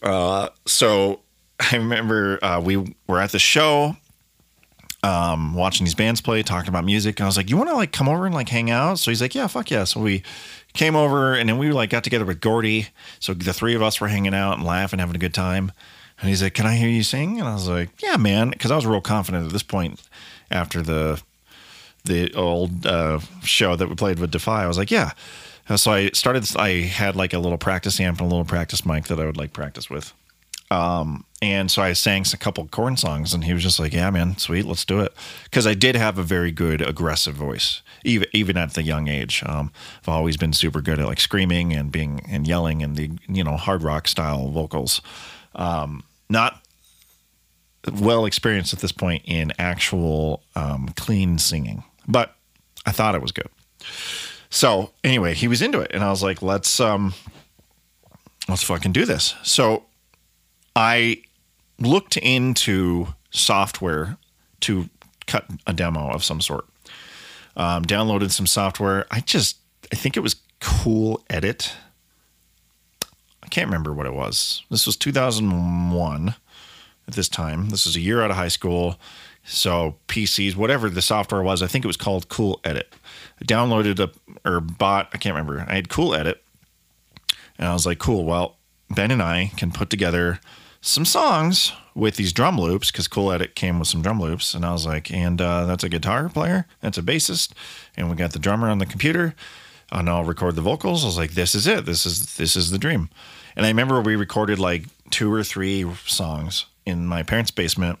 [0.02, 1.20] Uh, so
[1.72, 3.96] I remember uh, we were at the show,
[5.02, 7.18] um, watching these bands play, talking about music.
[7.20, 9.10] And I was like, "You want to like come over and like hang out?" So
[9.10, 10.22] he's like, "Yeah, fuck yeah." So we
[10.72, 12.88] came over, and then we like got together with Gordy.
[13.20, 15.72] So the three of us were hanging out and laughing, having a good time.
[16.20, 18.70] And he's like, "Can I hear you sing?" And I was like, "Yeah, man," because
[18.70, 20.00] I was real confident at this point
[20.50, 21.20] after the
[22.04, 24.64] the old uh, show that we played with Defy.
[24.64, 25.12] I was like, "Yeah."
[25.74, 26.48] So I started.
[26.56, 29.36] I had like a little practice amp and a little practice mic that I would
[29.36, 30.12] like practice with.
[30.70, 34.10] Um, and so I sang a couple Korn songs, and he was just like, "Yeah,
[34.10, 35.12] man, sweet, let's do it."
[35.44, 39.42] Because I did have a very good aggressive voice, even even at the young age.
[39.44, 39.70] Um,
[40.02, 43.44] I've always been super good at like screaming and being and yelling and the you
[43.44, 45.00] know hard rock style vocals.
[45.56, 46.60] Um, not
[48.00, 52.34] well experienced at this point in actual um, clean singing, but
[52.84, 53.48] I thought it was good.
[54.50, 57.14] So anyway, he was into it, and I was like, "Let's um,
[58.48, 59.84] let's fucking do this." So
[60.74, 61.22] I
[61.78, 64.16] looked into software
[64.60, 64.88] to
[65.26, 66.66] cut a demo of some sort.
[67.56, 69.06] Um, downloaded some software.
[69.10, 69.56] I just,
[69.90, 71.72] I think it was Cool Edit.
[73.46, 74.64] I can't remember what it was.
[74.70, 76.34] This was 2001.
[77.08, 77.68] at this time.
[77.68, 78.98] This was a year out of high school.
[79.44, 82.92] So PCs, whatever the software was, I think it was called Cool Edit.
[83.40, 84.10] I downloaded a
[84.48, 85.64] or bought, I can't remember.
[85.68, 86.42] I had Cool Edit.
[87.58, 88.56] And I was like, cool, well,
[88.90, 90.40] Ben and I can put together
[90.80, 94.52] some songs with these drum loops because Cool Edit came with some drum loops.
[94.52, 97.52] And I was like, and uh, that's a guitar player, that's a bassist,
[97.96, 99.34] and we got the drummer on the computer,
[99.90, 101.04] and I'll record the vocals.
[101.04, 101.86] I was like, this is it.
[101.86, 103.08] This is this is the dream.
[103.56, 107.98] And I remember we recorded like two or three songs in my parents' basement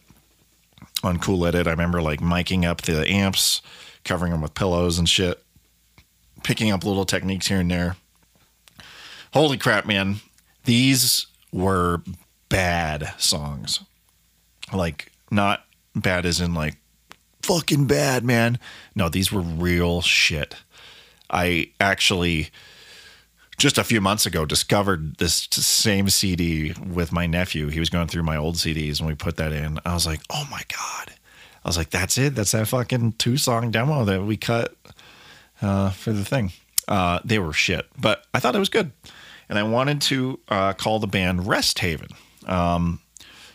[1.02, 1.66] on Cool Edit.
[1.66, 3.62] I remember like miking up the amps,
[4.04, 5.42] covering them with pillows and shit,
[6.42, 7.96] picking up little techniques here and there.
[9.32, 10.16] Holy crap, man.
[10.64, 12.02] These were
[12.48, 13.80] bad songs.
[14.72, 16.76] Like, not bad as in like
[17.42, 18.58] fucking bad, man.
[18.94, 20.56] No, these were real shit.
[21.30, 22.50] I actually
[23.56, 27.68] just a few months ago discovered this same CD with my nephew.
[27.68, 29.78] He was going through my old CDs and we put that in.
[29.84, 31.12] I was like, oh my God.
[31.64, 32.34] I was like, that's it.
[32.34, 34.74] That's that fucking two song demo that we cut
[35.60, 36.52] uh, for the thing.
[36.86, 38.92] Uh, they were shit, but I thought it was good.
[39.48, 42.08] And I wanted to uh, call the band Rest Haven.
[42.46, 43.00] Um,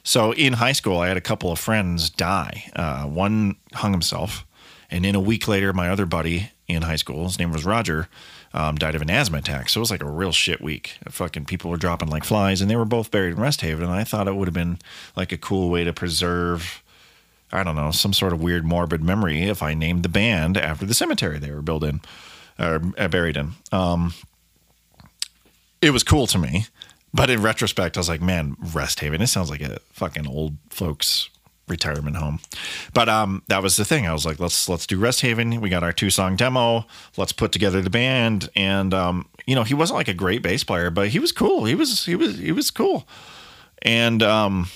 [0.04, 2.70] so in high school, I had a couple of friends die.
[2.76, 4.46] Uh, one hung himself.
[4.90, 8.10] And then a week later, my other buddy in high school, his name was Roger,
[8.54, 9.70] um, died of an asthma attack.
[9.70, 10.98] So it was like a real shit week.
[11.10, 13.86] Fucking people were dropping like flies, and they were both buried in Rest Haven.
[13.86, 14.80] And I thought it would have been
[15.16, 16.84] like a cool way to preserve,
[17.52, 20.86] I don't know, some sort of weird morbid memory if I named the band after
[20.86, 22.02] the cemetery they were built in
[22.60, 23.52] or uh, buried in.
[23.72, 24.14] Um,
[25.82, 26.66] it was cool to me,
[27.14, 29.22] but in retrospect, I was like, man, Rest Haven.
[29.22, 31.30] It sounds like a fucking old folks
[31.72, 32.40] retirement home.
[32.94, 34.06] But um, that was the thing.
[34.06, 35.60] I was like, let's let's do Rest Haven.
[35.60, 36.86] We got our two song demo.
[37.18, 38.50] Let's put together the band.
[38.56, 41.66] And um, you know, he wasn't like a great bass player, but he was cool.
[41.66, 43.08] He was he was he was cool.
[43.82, 44.68] And um,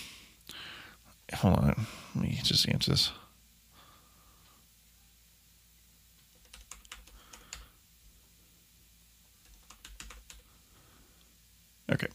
[1.35, 3.11] hold on, let me just answer this.
[11.91, 12.07] Okay.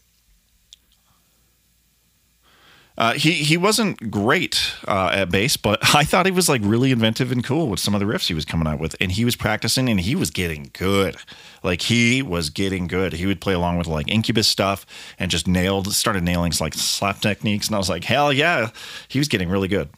[2.97, 6.91] Uh, he he wasn't great uh, at bass, but I thought he was like really
[6.91, 9.25] inventive and cool with some of the riffs he was coming out with, and he
[9.25, 11.15] was practicing and he was getting good.
[11.63, 13.13] Like he was getting good.
[13.13, 14.85] He would play along with like Incubus stuff
[15.17, 18.69] and just nailed, started nailing like slap techniques, and I was like, hell yeah,
[19.07, 19.89] he was getting really good.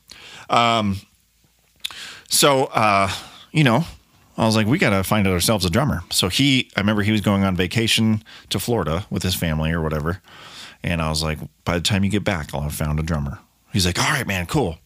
[0.50, 0.98] Um,
[2.30, 3.12] so uh,
[3.52, 3.86] you know,
[4.38, 6.04] I was like, we got to find ourselves a drummer.
[6.10, 9.82] So he, I remember he was going on vacation to Florida with his family or
[9.82, 10.22] whatever.
[10.84, 13.40] And I was like, by the time you get back, I'll have found a drummer.
[13.72, 14.78] He's like, all right, man, cool.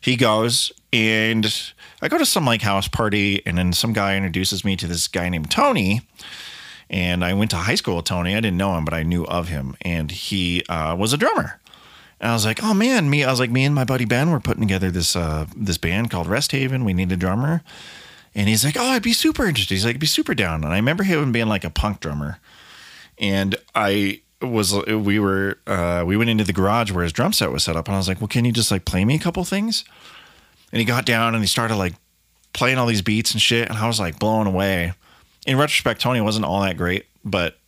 [0.00, 1.52] He goes and
[2.00, 5.08] I go to some like house party, and then some guy introduces me to this
[5.08, 6.02] guy named Tony.
[6.90, 8.34] And I went to high school with Tony.
[8.34, 9.76] I didn't know him, but I knew of him.
[9.82, 11.60] And he uh, was a drummer.
[12.20, 13.24] And I was like, oh man, me.
[13.24, 16.10] I was like, me and my buddy Ben were putting together this uh, this band
[16.10, 16.84] called Rest Haven.
[16.84, 17.62] We need a drummer.
[18.34, 19.74] And he's like, oh, I'd be super interested.
[19.74, 20.64] He's like, I'd be super down.
[20.64, 22.38] And I remember him being like a punk drummer.
[23.18, 27.50] And I was we were uh, we went into the garage where his drum set
[27.50, 29.18] was set up, and I was like, "Well, can you just like play me a
[29.18, 29.84] couple things?"
[30.72, 31.94] And he got down and he started like
[32.52, 34.92] playing all these beats and shit, and I was like blown away.
[35.46, 37.58] In retrospect, Tony wasn't all that great, but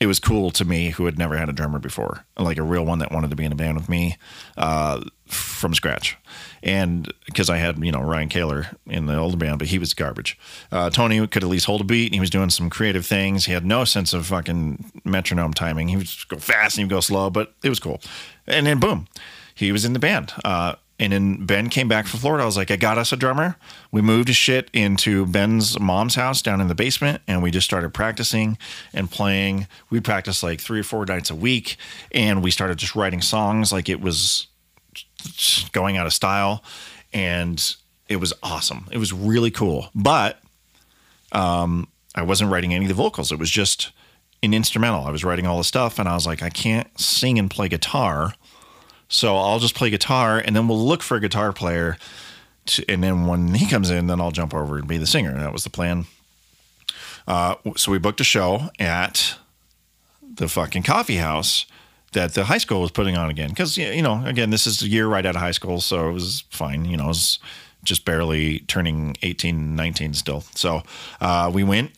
[0.00, 2.84] it was cool to me who had never had a drummer before, like a real
[2.84, 4.16] one that wanted to be in a band with me
[4.56, 6.16] uh, from scratch.
[6.64, 9.92] And because I had, you know, Ryan Kaler in the older band, but he was
[9.92, 10.38] garbage.
[10.72, 13.44] Uh, Tony could at least hold a beat and he was doing some creative things.
[13.44, 15.88] He had no sense of fucking metronome timing.
[15.88, 18.00] He would go fast and he would go slow, but it was cool.
[18.46, 19.08] And then boom,
[19.54, 20.32] he was in the band.
[20.42, 22.44] Uh, and then Ben came back from Florida.
[22.44, 23.56] I was like, I got us a drummer.
[23.90, 27.92] We moved shit into Ben's mom's house down in the basement, and we just started
[27.92, 28.56] practicing
[28.92, 29.66] and playing.
[29.90, 31.76] We practiced like three or four nights a week,
[32.12, 34.46] and we started just writing songs like it was
[35.72, 36.64] going out of style,
[37.12, 37.76] and
[38.08, 38.86] it was awesome.
[38.90, 40.40] It was really cool, but
[41.32, 43.32] um, I wasn't writing any of the vocals.
[43.32, 43.90] It was just
[44.42, 45.04] an instrumental.
[45.04, 47.68] I was writing all the stuff, and I was like, I can't sing and play
[47.68, 48.34] guitar
[49.08, 51.96] so I'll just play guitar and then we'll look for a guitar player.
[52.66, 55.34] To, and then when he comes in, then I'll jump over and be the singer.
[55.34, 56.06] That was the plan.
[57.26, 59.36] Uh, so we booked a show at
[60.20, 61.66] the fucking coffee house
[62.14, 63.50] that the high school was putting on again.
[63.50, 65.80] Because, you know, again, this is a year right out of high school.
[65.80, 66.84] So it was fine.
[66.86, 67.38] You know, it was
[67.84, 70.42] just barely turning 18, 19 still.
[70.54, 70.82] So
[71.20, 71.92] uh, we went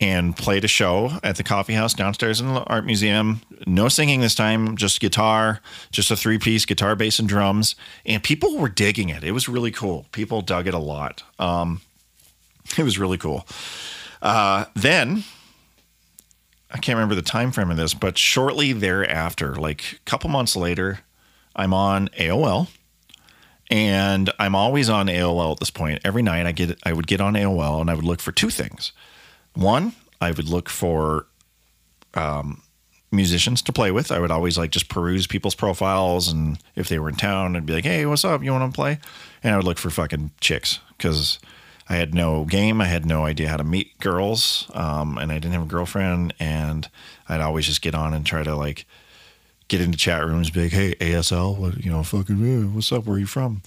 [0.00, 3.40] and played a show at the coffee house downstairs in the art museum.
[3.66, 5.60] No singing this time, just guitar,
[5.90, 7.76] just a three piece guitar, bass, and drums.
[8.04, 9.24] And people were digging it.
[9.24, 10.06] It was really cool.
[10.12, 11.22] People dug it a lot.
[11.38, 11.80] Um,
[12.78, 13.46] it was really cool.
[14.20, 15.35] Uh, then I
[16.86, 21.00] can't remember the time frame of this, but shortly thereafter, like a couple months later,
[21.56, 22.68] I'm on AOL,
[23.68, 26.00] and I'm always on AOL at this point.
[26.04, 28.50] Every night I get I would get on AOL and I would look for two
[28.50, 28.92] things.
[29.54, 31.26] One, I would look for
[32.14, 32.62] um,
[33.10, 34.12] musicians to play with.
[34.12, 37.66] I would always like just peruse people's profiles, and if they were in town, I'd
[37.66, 38.44] be like, "Hey, what's up?
[38.44, 39.00] You want to play?"
[39.42, 41.40] And I would look for fucking chicks because
[41.88, 42.80] I had no game.
[42.80, 46.34] I had no idea how to meet girls, um, and I didn't have a girlfriend.
[46.40, 46.88] And
[47.28, 48.86] I'd always just get on and try to like
[49.68, 53.04] get into chat rooms, be like, "Hey, ASL, what you know, fucking, what's up?
[53.04, 53.62] Where are you from?"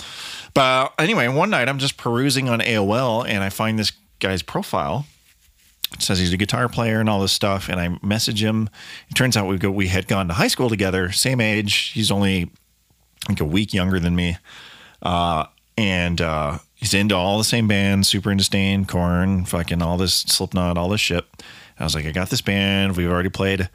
[0.53, 5.05] But anyway, one night I'm just perusing on AOL, and I find this guy's profile.
[5.93, 8.70] It says he's a guitar player and all this stuff, and I message him.
[9.09, 11.91] It turns out we go we had gone to high school together, same age.
[11.93, 12.51] He's only
[13.28, 14.38] like a week younger than me,
[15.01, 15.45] uh,
[15.78, 20.13] and uh, he's into all the same bands, super into Staind, Korn, fucking all this
[20.13, 21.25] Slipknot, all this shit.
[21.77, 22.97] I was like, I got this band.
[22.97, 23.69] We've already played.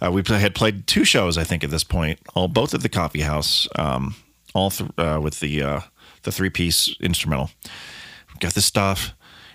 [0.00, 2.18] Uh, we had played two shows, I think, at this point.
[2.34, 3.68] All both at the Coffee House.
[3.76, 4.14] Um,
[4.54, 5.80] all th- uh, with the uh,
[6.22, 7.50] the three piece instrumental.
[8.40, 9.12] Got this stuff,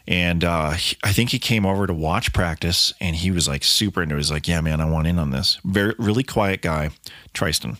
[0.07, 3.63] and uh, he, I think he came over to watch practice, and he was like
[3.63, 4.15] super into.
[4.15, 4.19] it.
[4.19, 6.91] He's like, "Yeah, man, I want in on this." Very really quiet guy,
[7.33, 7.77] Tristan,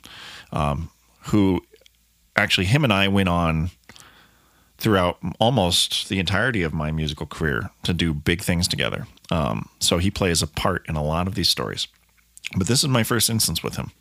[0.52, 0.90] um,
[1.26, 1.62] who
[2.36, 3.70] actually him and I went on
[4.78, 9.08] throughout almost the entirety of my musical career to do big things together.
[9.32, 11.88] Um, so he plays a part in a lot of these stories.
[12.56, 13.92] But this is my first instance with him.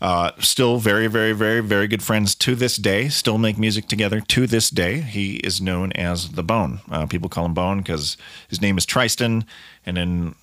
[0.00, 3.08] Uh, still very, very, very, very good friends to this day.
[3.08, 5.00] Still make music together to this day.
[5.00, 6.80] He is known as the Bone.
[6.90, 8.16] Uh, people call him Bone because
[8.48, 9.44] his name is Tristan,
[9.84, 10.34] and then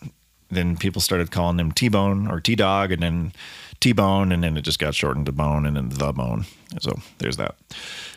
[0.50, 3.34] then people started calling him T Bone or T Dog, and then
[3.80, 6.46] T Bone, and then it just got shortened to Bone, and then the Bone.
[6.80, 7.56] So there's that.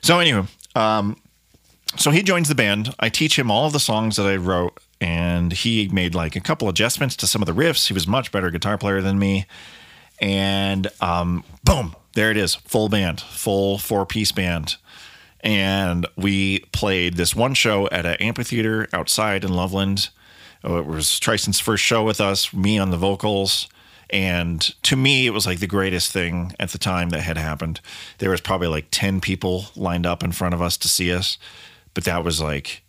[0.02, 1.16] So anyway, um,
[1.96, 2.94] so he joins the band.
[3.00, 6.40] I teach him all of the songs that I wrote, and he made like a
[6.40, 7.88] couple adjustments to some of the riffs.
[7.88, 9.46] He was much better guitar player than me,
[10.20, 14.76] and um, boom, there it is, full band, full four piece band.
[15.42, 20.10] And we played this one show at an amphitheater outside in Loveland.
[20.62, 23.66] Oh, It was Tristan's first show with us, me on the vocals.
[24.10, 27.80] And to me, it was like the greatest thing at the time that had happened.
[28.18, 31.38] There was probably like 10 people lined up in front of us to see us.
[31.94, 32.82] But that was like,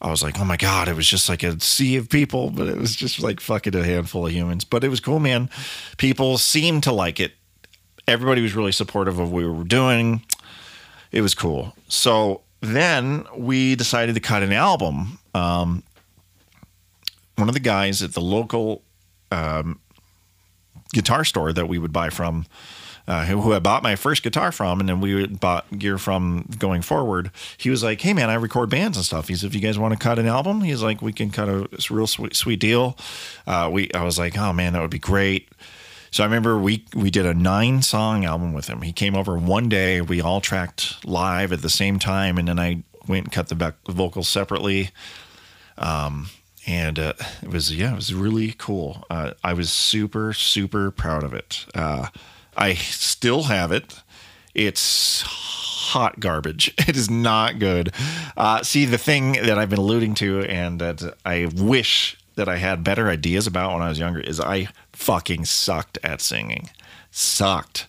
[0.00, 2.66] I was like, oh my God, it was just like a sea of people, but
[2.66, 4.64] it was just like fucking a handful of humans.
[4.64, 5.48] But it was cool, man.
[5.96, 7.32] People seemed to like it.
[8.08, 10.22] Everybody was really supportive of what we were doing.
[11.12, 11.74] It was cool.
[11.88, 15.18] So then we decided to cut an album.
[15.34, 15.82] Um,
[17.36, 18.82] one of the guys at the local
[19.30, 19.80] um,
[20.92, 22.46] guitar store that we would buy from,
[23.06, 26.48] uh, who, who I bought my first guitar from, and then we bought gear from
[26.58, 27.30] going forward.
[27.56, 29.78] He was like, "Hey man, I record bands and stuff." He said, "If you guys
[29.78, 32.60] want to cut an album, he's like, we can cut a a real sweet, sweet
[32.60, 32.96] deal."
[33.46, 35.48] Uh, we, I was like, "Oh man, that would be great."
[36.12, 38.82] So I remember we we did a nine song album with him.
[38.82, 40.00] He came over one day.
[40.00, 43.54] We all tracked live at the same time, and then I went and cut the
[43.54, 44.90] back vocals separately.
[45.78, 46.28] Um,
[46.66, 49.04] and uh, it was yeah, it was really cool.
[49.10, 51.66] Uh, I was super super proud of it.
[51.74, 52.08] Uh,
[52.56, 54.02] I still have it.
[54.54, 56.74] It's hot garbage.
[56.88, 57.92] It is not good.
[58.36, 62.56] Uh, see, the thing that I've been alluding to, and that I wish that I
[62.56, 66.70] had better ideas about when I was younger, is I fucking sucked at singing.
[67.10, 67.86] Sucked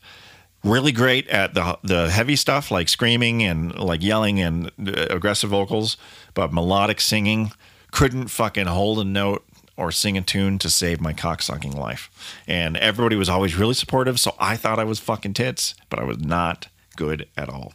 [0.63, 5.49] really great at the the heavy stuff like screaming and like yelling and uh, aggressive
[5.49, 5.97] vocals,
[6.33, 7.51] but melodic singing
[7.91, 9.45] couldn't fucking hold a note
[9.75, 12.09] or sing a tune to save my cocksucking life.
[12.47, 16.03] And everybody was always really supportive, so I thought I was fucking tits, but I
[16.03, 17.73] was not good at all.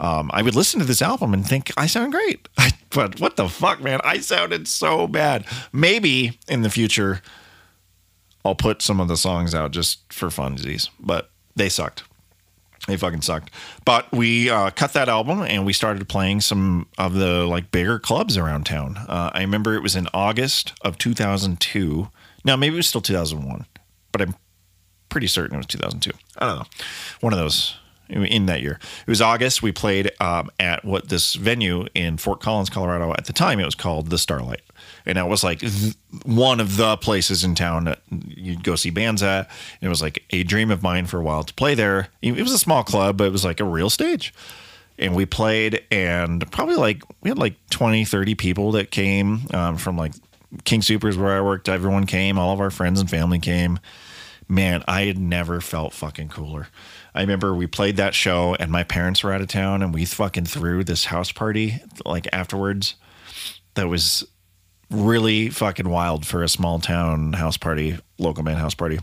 [0.00, 2.48] Um, I would listen to this album and think I sound great,
[2.90, 4.00] but what the fuck, man?
[4.02, 5.44] I sounded so bad.
[5.72, 7.20] Maybe in the future
[8.44, 12.04] I'll put some of the songs out just for funsies, but they sucked.
[12.86, 13.50] They fucking sucked.
[13.84, 17.98] But we uh, cut that album and we started playing some of the like bigger
[17.98, 18.96] clubs around town.
[18.96, 22.08] Uh, I remember it was in August of 2002.
[22.44, 23.66] Now maybe it was still 2001,
[24.12, 24.34] but I'm
[25.10, 26.10] pretty certain it was 2002.
[26.38, 26.66] I don't know.
[27.20, 27.76] One of those
[28.10, 28.78] in that year.
[29.06, 29.62] It was August.
[29.62, 33.12] We played um, at what this venue in Fort Collins, Colorado.
[33.12, 34.62] At the time, it was called the Starlight,
[35.06, 35.94] and that was like th-
[36.24, 39.48] one of the places in town that you'd go see bands at.
[39.80, 42.08] And it was like a dream of mine for a while to play there.
[42.22, 44.34] It was a small club, but it was like a real stage.
[44.98, 49.78] And we played, and probably like we had like 20, 30 people that came um,
[49.78, 50.12] from like
[50.64, 51.68] King Supers where I worked.
[51.68, 53.78] Everyone came, all of our friends and family came.
[54.48, 56.68] Man, I had never felt fucking cooler.
[57.14, 60.04] I remember we played that show and my parents were out of town and we
[60.04, 62.94] fucking threw this house party like afterwards
[63.74, 64.24] that was
[64.90, 68.98] really fucking wild for a small town house party, local man house party.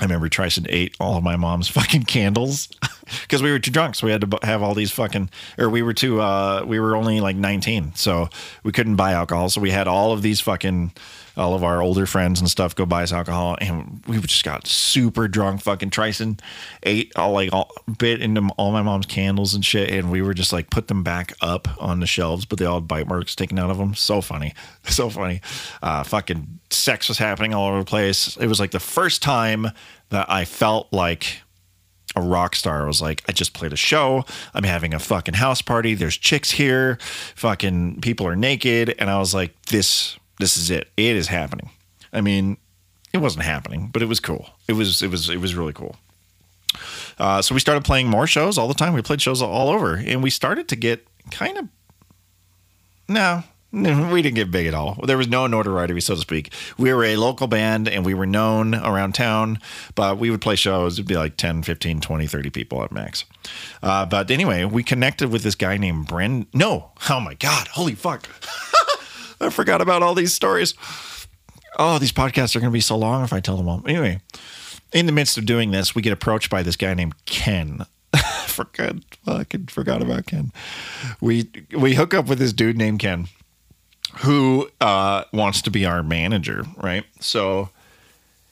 [0.00, 2.68] I remember Tristan ate all of my mom's fucking candles.
[3.22, 5.82] because we were too drunk, so we had to have all these fucking, or we
[5.82, 8.28] were too, uh, we were only like 19, so
[8.62, 9.48] we couldn't buy alcohol.
[9.48, 10.92] So we had all of these fucking,
[11.38, 14.66] all of our older friends and stuff go buy us alcohol, and we just got
[14.66, 15.62] super drunk.
[15.62, 16.38] Fucking Tristan
[16.82, 20.34] ate all like all bit into all my mom's candles and shit, and we were
[20.34, 23.34] just like put them back up on the shelves, but they all had bite marks
[23.34, 23.94] taken out of them.
[23.94, 25.40] So funny, so funny.
[25.82, 28.36] Uh, fucking sex was happening all over the place.
[28.36, 29.68] It was like the first time
[30.10, 31.42] that I felt like
[32.16, 32.82] a rock star.
[32.82, 34.24] I was like, I just played a show.
[34.54, 35.94] I'm having a fucking house party.
[35.94, 36.98] There's chicks here.
[37.36, 38.94] Fucking people are naked.
[38.98, 40.88] And I was like, this, this is it.
[40.96, 41.70] It is happening.
[42.12, 42.56] I mean,
[43.12, 44.50] it wasn't happening, but it was cool.
[44.66, 45.96] It was, it was, it was really cool.
[47.18, 48.92] Uh, so we started playing more shows all the time.
[48.94, 51.68] We played shows all over, and we started to get kind of
[53.08, 54.98] no, we didn't get big at all.
[55.04, 56.52] There was no notoriety, so to speak.
[56.76, 59.58] We were a local band and we were known around town,
[59.94, 60.94] but we would play shows.
[60.94, 63.24] It'd be like 10, 15, 20, 30 people at max.
[63.82, 66.46] Uh, but anyway, we connected with this guy named Bren.
[66.52, 68.28] No, oh my God, holy fuck.
[69.40, 70.74] I forgot about all these stories.
[71.78, 73.82] Oh, these podcasts are going to be so long if I tell them all.
[73.86, 74.20] Anyway,
[74.92, 77.86] in the midst of doing this, we get approached by this guy named Ken.
[78.46, 80.50] forgot, fucking forgot about Ken.
[81.20, 83.28] We we hook up with this dude named Ken
[84.20, 87.04] who uh, wants to be our manager, right?
[87.20, 87.70] So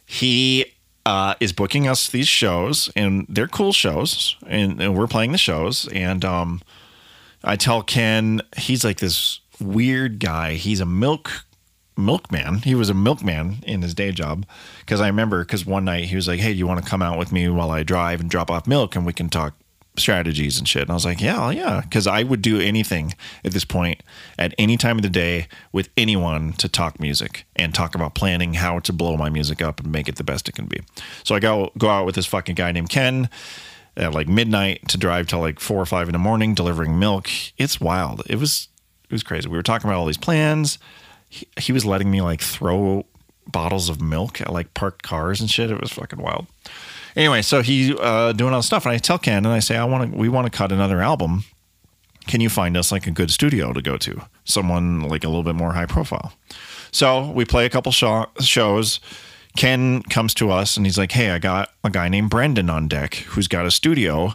[0.05, 0.67] he
[1.05, 5.39] uh, is booking us these shows, and they're cool shows, and, and we're playing the
[5.39, 5.89] shows.
[5.89, 6.63] And um,
[7.43, 10.55] I tell Ken, he's like this weird guy.
[10.55, 11.45] He's a milk
[11.97, 12.59] milkman.
[12.59, 14.45] He was a milkman in his day job
[14.81, 17.03] because I remember because one night he was like, "Hey, do you want to come
[17.03, 19.55] out with me while I drive and drop off milk, and we can talk
[19.99, 20.83] strategies and shit.
[20.83, 24.03] And I was like, yeah, yeah, because I would do anything at this point
[24.39, 28.55] at any time of the day with anyone to talk music and talk about planning
[28.55, 30.81] how to blow my music up and make it the best it can be.
[31.25, 33.29] So I go go out with this fucking guy named Ken
[33.97, 37.29] at like midnight to drive till like four or five in the morning delivering milk.
[37.57, 38.23] It's wild.
[38.27, 38.69] It was
[39.09, 39.49] it was crazy.
[39.49, 40.79] We were talking about all these plans.
[41.29, 43.07] He, he was letting me like throw
[43.47, 45.71] bottles of milk at like parked cars and shit.
[45.71, 46.47] It was fucking wild
[47.17, 49.77] anyway, so he uh, doing all this stuff, and I tell Ken, and I say,
[49.77, 51.45] I want to, we want to cut another album.
[52.27, 55.45] Can you find us like a good studio to go to, someone like a little
[55.45, 56.33] bit more high profile?
[56.93, 59.01] So we play a couple show- shows.
[59.57, 62.89] Ken comes to us and he's like, Hey, I got a guy named Brendan on
[62.89, 64.35] deck who's got a studio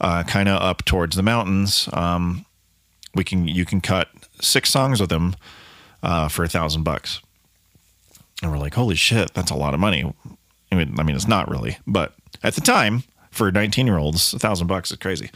[0.00, 1.88] uh, kind of up towards the mountains.
[1.92, 2.44] Um,
[3.14, 4.08] we can you can cut
[4.40, 5.34] six songs with him
[6.02, 7.20] uh, for a thousand bucks.
[8.42, 10.12] And we're like, holy shit, that's a lot of money.
[10.70, 14.32] I mean, I mean, it's not really, but at the time, for 19 year olds,
[14.34, 15.30] a thousand bucks is crazy.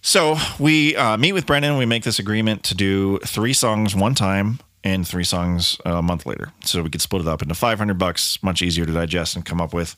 [0.00, 1.76] So we uh, meet with Brendan.
[1.76, 6.24] We make this agreement to do three songs one time and three songs a month
[6.24, 6.52] later.
[6.64, 9.60] So we could split it up into 500 bucks, much easier to digest and come
[9.60, 9.96] up with.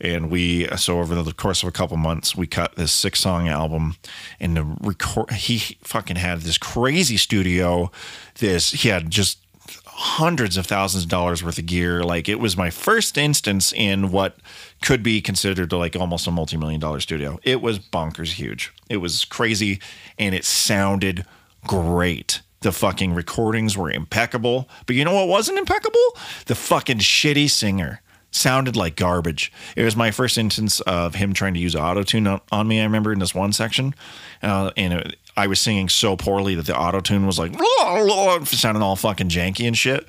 [0.00, 3.48] And we, so over the course of a couple months, we cut this six song
[3.48, 3.96] album
[4.38, 5.32] and the record.
[5.32, 7.90] He fucking had this crazy studio.
[8.38, 9.38] This, he had just
[9.86, 12.02] hundreds of thousands of dollars worth of gear.
[12.02, 14.38] Like it was my first instance in what
[14.80, 17.38] could be considered like almost a multi-million dollar studio.
[17.42, 18.72] It was bonkers huge.
[18.88, 19.80] It was crazy
[20.18, 21.26] and it sounded
[21.66, 22.40] great.
[22.60, 24.68] The fucking recordings were impeccable.
[24.86, 26.16] But you know what wasn't impeccable?
[26.46, 28.00] The fucking shitty singer
[28.30, 29.52] sounded like garbage.
[29.76, 32.80] It was my first instance of him trying to use auto tune on me.
[32.80, 33.94] I remember in this one section,
[34.42, 37.54] uh, and it, I was singing so poorly that the auto tune was like
[38.46, 40.06] sounding all fucking janky and shit.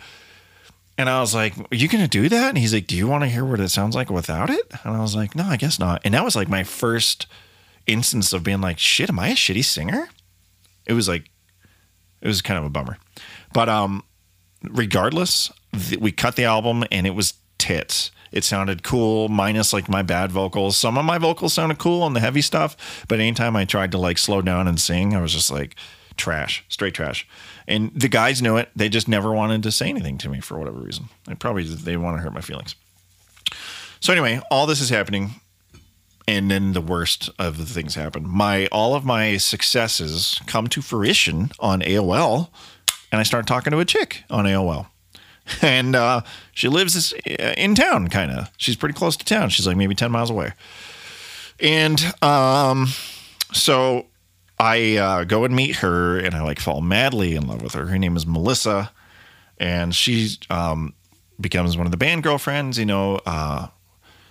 [0.97, 2.49] And I was like, Are you to do that?
[2.49, 4.71] And he's like, Do you want to hear what it sounds like without it?
[4.83, 6.01] And I was like, No, I guess not.
[6.05, 7.27] And that was like my first
[7.87, 10.09] instance of being like, Shit, am I a shitty singer?
[10.85, 11.29] It was like,
[12.21, 12.97] it was kind of a bummer.
[13.53, 14.03] But um,
[14.63, 18.11] regardless, th- we cut the album and it was tits.
[18.31, 20.77] It sounded cool, minus like my bad vocals.
[20.77, 23.97] Some of my vocals sounded cool on the heavy stuff, but anytime I tried to
[23.97, 25.75] like slow down and sing, I was just like
[26.15, 27.27] trash, straight trash.
[27.67, 28.69] And the guys knew it.
[28.75, 31.05] They just never wanted to say anything to me for whatever reason.
[31.25, 32.75] They probably they want to hurt my feelings.
[33.99, 35.41] So anyway, all this is happening
[36.27, 38.27] and then the worst of the things happen.
[38.27, 42.49] My all of my successes come to fruition on AOL,
[43.11, 44.87] and I start talking to a chick on AOL.
[45.61, 46.21] and uh,
[46.53, 48.51] she lives in town, kind of.
[48.57, 49.49] She's pretty close to town.
[49.49, 50.53] She's like maybe ten miles away,
[51.59, 52.87] and um,
[53.53, 54.07] so
[54.59, 57.87] I uh, go and meet her, and I like fall madly in love with her.
[57.87, 58.91] Her name is Melissa,
[59.57, 60.93] and she um,
[61.39, 62.77] becomes one of the band girlfriends.
[62.77, 63.67] You know, uh,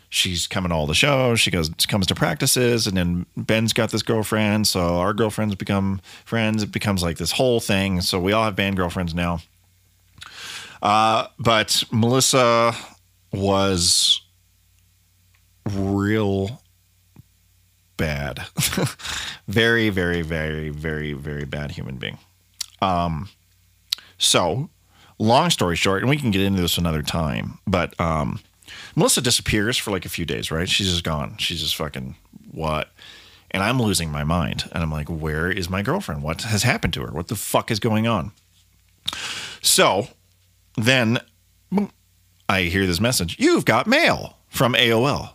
[0.08, 1.40] she's coming to all the shows.
[1.40, 6.00] She goes comes to practices, and then Ben's got this girlfriend, so our girlfriends become
[6.24, 6.62] friends.
[6.62, 8.00] It becomes like this whole thing.
[8.00, 9.40] So we all have band girlfriends now.
[10.82, 12.74] Uh, but Melissa
[13.32, 14.22] was
[15.68, 16.62] real
[17.96, 18.40] bad.
[19.48, 22.18] very, very, very, very, very bad human being.
[22.80, 23.28] Um,
[24.16, 24.70] so,
[25.18, 28.40] long story short, and we can get into this another time, but um,
[28.96, 30.68] Melissa disappears for like a few days, right?
[30.68, 31.36] She's just gone.
[31.38, 32.16] She's just fucking
[32.50, 32.90] what?
[33.50, 34.68] And I'm losing my mind.
[34.72, 36.22] And I'm like, where is my girlfriend?
[36.22, 37.12] What has happened to her?
[37.12, 38.32] What the fuck is going on?
[39.60, 40.08] So
[40.76, 41.18] then
[42.48, 45.34] I hear this message You've got mail from AOL.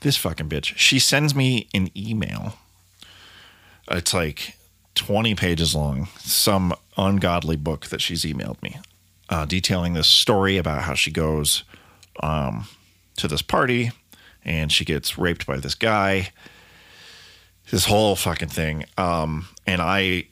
[0.00, 0.76] This fucking bitch.
[0.76, 2.54] She sends me an email.
[3.90, 4.56] It's like
[4.94, 8.78] 20 pages long, some ungodly book that she's emailed me,
[9.28, 11.64] uh, detailing this story about how she goes
[12.22, 12.66] um,
[13.16, 13.90] to this party
[14.44, 16.30] and she gets raped by this guy.
[17.70, 18.84] This whole fucking thing.
[18.96, 20.26] Um, and I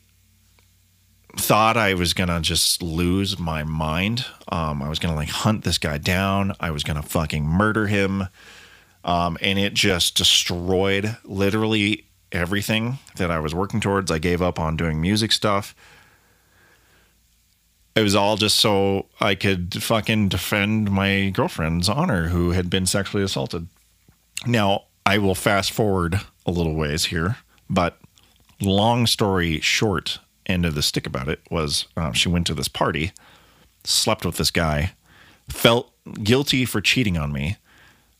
[1.39, 4.26] thought I was gonna just lose my mind.
[4.49, 6.53] Um, I was gonna like hunt this guy down.
[6.61, 8.28] I was gonna fucking murder him.
[9.05, 14.11] Um, and it just destroyed literally everything that I was working towards.
[14.11, 15.74] I gave up on doing music stuff.
[17.95, 22.86] It was all just so I could fucking defend my girlfriend's honor who had been
[22.86, 23.66] sexually assaulted.
[24.47, 27.99] Now, I will fast forward a little ways here, but
[28.61, 30.18] long story short,
[30.49, 33.13] end of the stick about it was uh, she went to this party,
[33.85, 34.93] slept with this guy,
[35.49, 35.93] felt
[36.23, 37.57] guilty for cheating on me,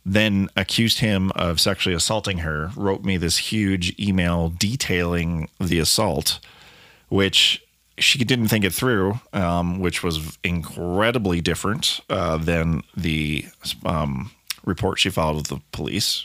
[0.05, 6.41] then accused him of sexually assaulting her, wrote me this huge email detailing the assault,
[7.09, 7.65] which
[7.99, 13.47] she didn't think it through, um, which was incredibly different uh, than the
[13.85, 14.31] um,
[14.65, 16.25] report she filed with the police.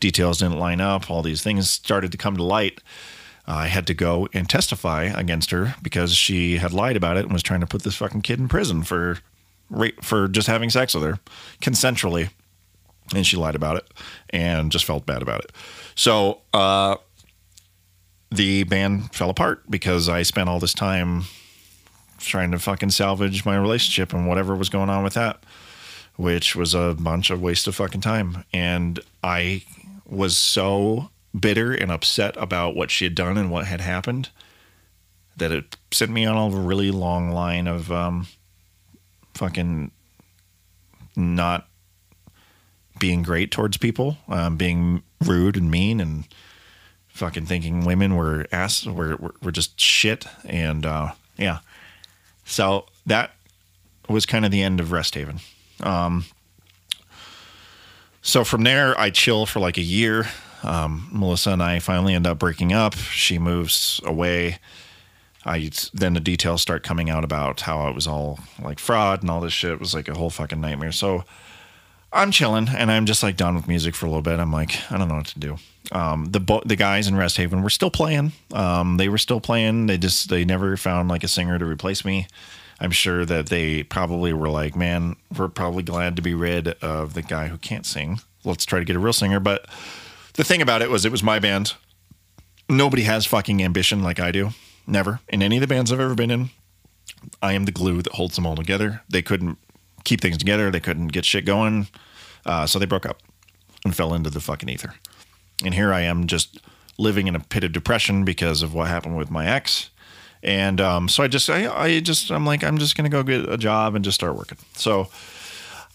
[0.00, 1.10] Details didn't line up.
[1.10, 2.80] All these things started to come to light.
[3.46, 7.32] I had to go and testify against her because she had lied about it and
[7.32, 9.18] was trying to put this fucking kid in prison for
[10.02, 11.18] for just having sex with her
[11.60, 12.30] consensually,
[13.14, 13.86] and she lied about it
[14.30, 15.52] and just felt bad about it.
[15.94, 16.96] So uh,
[18.30, 21.24] the band fell apart because I spent all this time
[22.18, 25.42] trying to fucking salvage my relationship and whatever was going on with that,
[26.16, 28.44] which was a bunch of waste of fucking time.
[28.52, 29.62] And I
[30.06, 34.30] was so bitter and upset about what she had done and what had happened
[35.36, 38.26] that it sent me on a really long line of um,
[39.34, 39.90] fucking
[41.16, 41.68] not
[42.98, 46.24] being great towards people, um, being rude and mean, and
[47.08, 50.26] fucking thinking women were ass were were, were just shit.
[50.44, 51.58] And uh, yeah,
[52.44, 53.32] so that
[54.08, 55.40] was kind of the end of Rest Haven.
[55.82, 56.26] Um,
[58.22, 60.28] so from there, I chill for like a year
[60.64, 62.94] um, Melissa and I finally end up breaking up.
[62.94, 64.58] She moves away.
[65.44, 69.30] I then the details start coming out about how it was all like fraud and
[69.30, 69.72] all this shit.
[69.72, 70.92] It was like a whole fucking nightmare.
[70.92, 71.24] So
[72.12, 74.38] I'm chilling and I'm just like done with music for a little bit.
[74.38, 75.56] I'm like, I don't know what to do.
[75.92, 78.32] Um, the bo- the guys in Rest Haven were still playing.
[78.52, 79.86] Um, they were still playing.
[79.86, 82.26] They just they never found like a singer to replace me.
[82.80, 87.14] I'm sure that they probably were like, man, we're probably glad to be rid of
[87.14, 88.20] the guy who can't sing.
[88.44, 89.40] Let's try to get a real singer.
[89.40, 89.66] But
[90.34, 91.74] the thing about it was it was my band.
[92.68, 94.50] Nobody has fucking ambition like I do.
[94.86, 95.20] Never.
[95.28, 96.50] In any of the bands I've ever been in,
[97.42, 99.02] I am the glue that holds them all together.
[99.08, 99.58] They couldn't
[100.04, 100.70] keep things together.
[100.70, 101.88] They couldn't get shit going.
[102.44, 103.22] Uh, so they broke up
[103.84, 104.94] and fell into the fucking ether.
[105.64, 106.60] And here I am just
[106.98, 109.90] living in a pit of depression because of what happened with my ex.
[110.42, 113.22] And um, so I just, I, I just, I'm like, I'm just going to go
[113.22, 114.58] get a job and just start working.
[114.74, 115.08] So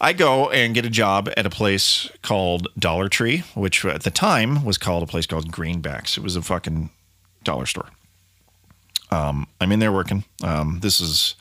[0.00, 4.10] I go and get a job at a place called Dollar Tree, which at the
[4.10, 6.16] time was called a place called Greenbacks.
[6.16, 6.88] It was a fucking
[7.44, 7.88] dollar store.
[9.10, 10.24] Um, I'm in there working.
[10.42, 11.34] Um, this is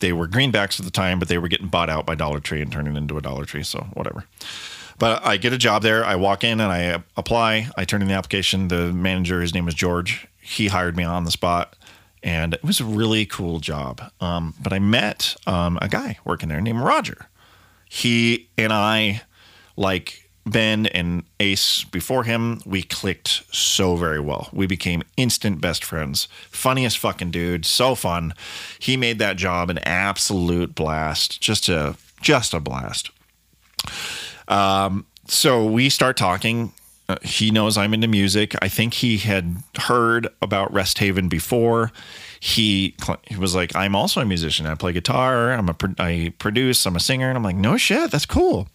[0.00, 2.60] they were greenbacks at the time, but they were getting bought out by Dollar Tree
[2.60, 3.62] and turning into a Dollar Tree.
[3.62, 4.24] So whatever.
[4.98, 6.04] But I get a job there.
[6.04, 7.68] I walk in and I apply.
[7.76, 8.68] I turn in the application.
[8.68, 10.26] The manager, his name was George.
[10.40, 11.74] He hired me on the spot,
[12.22, 14.02] and it was a really cool job.
[14.20, 17.28] Um, but I met um, a guy working there named Roger
[17.88, 19.22] he and I,
[19.76, 24.48] like Ben and Ace before him, we clicked so very well.
[24.52, 26.28] We became instant best friends.
[26.50, 28.34] Funniest fucking dude, so fun.
[28.78, 31.40] He made that job an absolute blast.
[31.40, 33.10] Just a just a blast.
[34.48, 36.72] Um, so we start talking.
[37.08, 38.54] Uh, he knows I'm into music.
[38.62, 41.92] I think he had heard about Rest Haven before
[42.44, 42.94] he
[43.26, 44.66] he was like, I'm also a musician.
[44.66, 45.52] I play guitar.
[45.52, 46.84] I'm a I produce.
[46.84, 47.26] I'm a singer.
[47.26, 48.68] And I'm like, no shit, that's cool.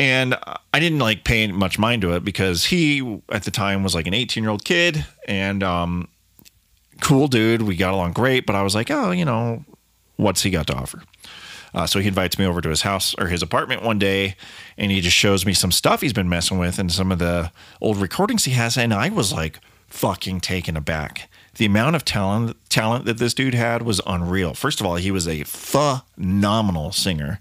[0.00, 0.36] And
[0.74, 4.08] I didn't like pay much mind to it because he at the time was like
[4.08, 6.08] an 18 year old kid and um,
[7.00, 7.62] cool dude.
[7.62, 9.64] We got along great, but I was like, oh, you know,
[10.16, 11.04] what's he got to offer?
[11.72, 14.34] Uh, so he invites me over to his house or his apartment one day,
[14.76, 17.52] and he just shows me some stuff he's been messing with and some of the
[17.80, 18.76] old recordings he has.
[18.76, 21.28] And I was like fucking taken aback.
[21.56, 24.54] The amount of talent talent that this dude had was unreal.
[24.54, 27.40] First of all, he was a phenomenal singer.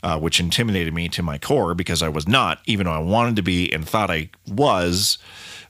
[0.00, 3.34] Uh, which intimidated me to my core because I was not, even though I wanted
[3.34, 5.18] to be and thought I was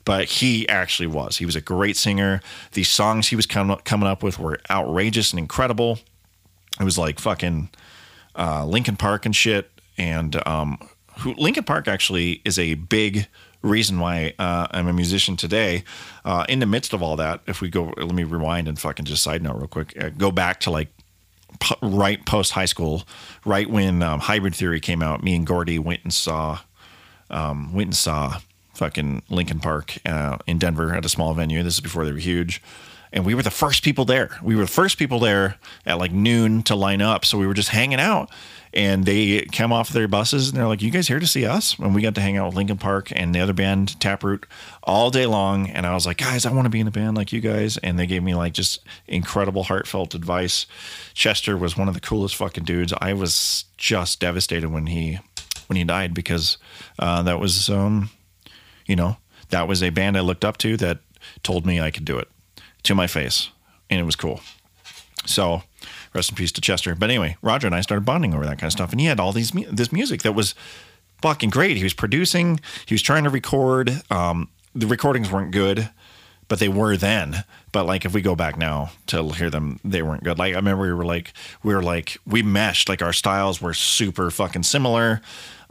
[0.08, 1.36] but he actually was.
[1.36, 2.40] He was a great singer.
[2.72, 5.98] The songs he was coming coming up with were outrageous and incredible.
[6.80, 7.68] It was like fucking
[8.34, 9.70] uh, Linkin Park and shit.
[9.98, 10.78] And um,
[11.36, 13.26] Linkin Park actually is a big
[13.68, 15.84] reason why uh, I'm a musician today.
[16.24, 19.04] Uh, in the midst of all that, if we go, let me rewind and fucking
[19.04, 19.96] just side note real quick.
[20.02, 20.88] Uh, go back to like
[21.60, 23.04] p- right post high school,
[23.44, 25.22] right when um, Hybrid Theory came out.
[25.22, 26.60] Me and Gordy went and saw,
[27.30, 28.40] um, went and saw
[28.74, 31.62] fucking Linkin Park uh, in Denver at a small venue.
[31.62, 32.62] This is before they were huge.
[33.12, 34.38] And we were the first people there.
[34.42, 35.56] We were the first people there
[35.86, 37.24] at like noon to line up.
[37.24, 38.30] So we were just hanging out
[38.72, 41.78] and they came off their buses and they're like, "You guys here to see us?"
[41.78, 44.46] And we got to hang out with Linkin Park and the other band Taproot
[44.82, 45.68] all day long.
[45.68, 47.76] And I was like, "Guys, I want to be in a band like you guys."
[47.78, 50.66] And they gave me like just incredible, heartfelt advice.
[51.14, 52.92] Chester was one of the coolest fucking dudes.
[53.00, 55.18] I was just devastated when he
[55.66, 56.58] when he died because
[56.98, 58.10] uh, that was um,
[58.86, 59.18] you know,
[59.50, 60.98] that was a band I looked up to that
[61.42, 62.28] told me I could do it
[62.84, 63.50] to my face,
[63.88, 64.40] and it was cool.
[65.26, 65.62] So,
[66.18, 66.94] rest in peace to Chester.
[66.94, 69.20] But anyway, Roger and I started bonding over that kind of stuff, and he had
[69.20, 70.54] all these this music that was
[71.22, 71.76] fucking great.
[71.76, 74.02] He was producing, he was trying to record.
[74.10, 75.88] Um, the recordings weren't good,
[76.48, 77.44] but they were then.
[77.72, 80.38] But like if we go back now to hear them, they weren't good.
[80.38, 82.88] Like I remember we were like we were like we meshed.
[82.88, 85.20] Like our styles were super fucking similar.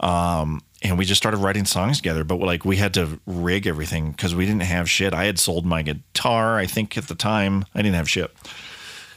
[0.00, 4.12] Um, and we just started writing songs together but like we had to rig everything
[4.12, 7.64] because we didn't have shit i had sold my guitar i think at the time
[7.74, 8.30] i didn't have shit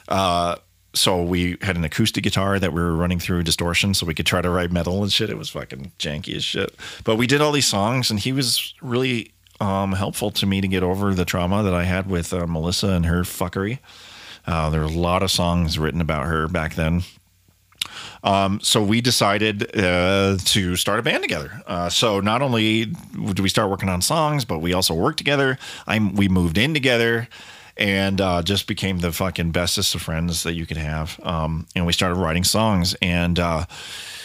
[0.08, 0.56] uh,
[0.94, 4.26] so we had an acoustic guitar that we were running through distortion so we could
[4.26, 5.30] try to write metal and shit.
[5.30, 6.76] It was fucking janky as shit.
[7.04, 10.68] But we did all these songs and he was really um, helpful to me to
[10.68, 13.80] get over the trauma that i had with uh, melissa and her fuckery.
[14.46, 17.04] Uh, there were a lot of songs written about her back then.
[18.24, 21.62] Um, so we decided uh, to start a band together.
[21.66, 25.58] Uh, so not only do we start working on songs, but we also worked together.
[25.88, 27.28] I'm, we moved in together
[27.78, 31.20] and uh, just became the fucking bestest of friends that you could have.
[31.24, 33.40] Um, and we started writing songs and.
[33.40, 33.66] Uh,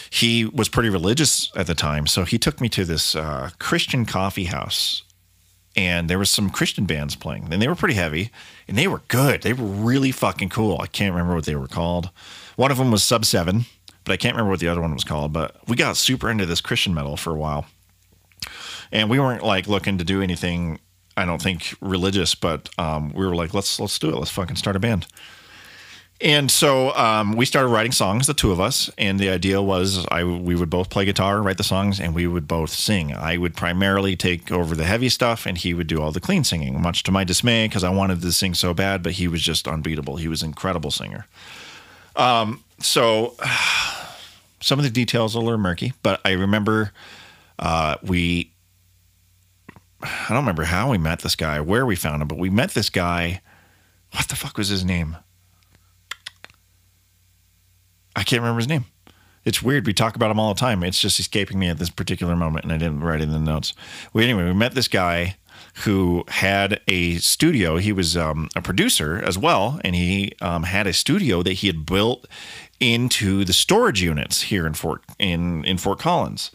[0.09, 4.05] he was pretty religious at the time, so he took me to this uh, Christian
[4.05, 5.03] coffee house
[5.77, 8.31] and there was some Christian bands playing, and they were pretty heavy,
[8.67, 9.43] and they were good.
[9.43, 10.81] They were really fucking cool.
[10.81, 12.09] I can't remember what they were called.
[12.55, 13.65] One of them was Sub Seven,
[14.03, 15.31] but I can't remember what the other one was called.
[15.31, 17.67] But we got super into this Christian metal for a while,
[18.91, 20.79] and we weren't like looking to do anything.
[21.17, 24.15] I don't think religious, but um, we were like, let's let's do it.
[24.15, 25.07] Let's fucking start a band.
[26.19, 30.03] And so um, we started writing songs, the two of us, and the idea was
[30.07, 33.13] I we would both play guitar, write the songs, and we would both sing.
[33.13, 36.43] I would primarily take over the heavy stuff, and he would do all the clean
[36.43, 36.81] singing.
[36.81, 39.67] Much to my dismay, because I wanted to sing so bad, but he was just
[39.67, 40.17] unbeatable.
[40.17, 41.27] He was an incredible singer.
[42.15, 43.35] Um, so
[44.59, 46.93] some of the details are a little murky, but I remember
[47.59, 48.51] uh, we.
[50.01, 52.71] I don't remember how we met this guy, where we found him, but we met
[52.71, 53.41] this guy.
[54.11, 55.17] What the fuck was his name?
[58.15, 58.85] I can't remember his name.
[59.43, 59.85] It's weird.
[59.85, 60.83] We talk about him all the time.
[60.83, 63.39] It's just escaping me at this particular moment, and I didn't write it in the
[63.39, 63.73] notes.
[64.13, 65.37] Well, anyway, we met this guy
[65.83, 67.77] who had a studio.
[67.77, 71.67] He was um, a producer as well, and he um, had a studio that he
[71.67, 72.27] had built
[72.79, 76.51] into the storage units here in Fort in in Fort Collins.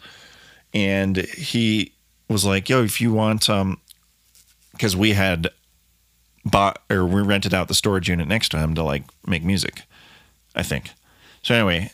[0.73, 1.93] And he
[2.33, 3.79] was like, "Yo, if you want, um,
[4.71, 5.49] because we had
[6.43, 9.83] bought or we rented out the storage unit next to him to like make music,
[10.55, 10.89] I think."
[11.41, 11.91] So anyway,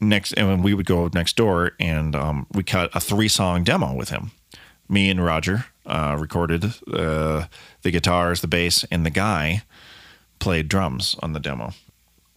[0.00, 3.92] next and we would go next door and um, we cut a three song demo
[3.94, 4.30] with him.
[4.88, 7.46] Me and Roger uh, recorded uh,
[7.82, 9.62] the guitars, the bass, and the guy
[10.38, 11.72] played drums on the demo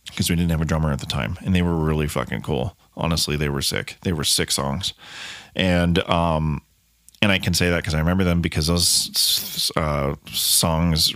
[0.05, 2.77] because we didn't have a drummer at the time, and they were really fucking cool.
[2.95, 3.97] Honestly, they were sick.
[4.01, 4.93] They were sick songs,
[5.55, 6.61] and um,
[7.23, 11.13] and I can say that because I remember them because those uh, songs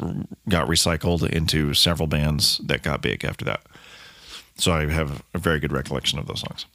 [0.47, 3.61] got recycled into several bands that got big after that.
[4.55, 6.65] So I have a very good recollection of those songs.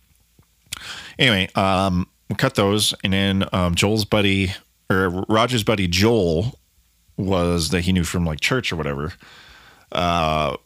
[1.18, 4.52] Anyway, um, we cut those, and then um, Joel's buddy
[4.90, 6.58] or Roger's buddy Joel
[7.16, 9.14] was that he knew from like church or whatever.
[9.90, 10.58] Uh,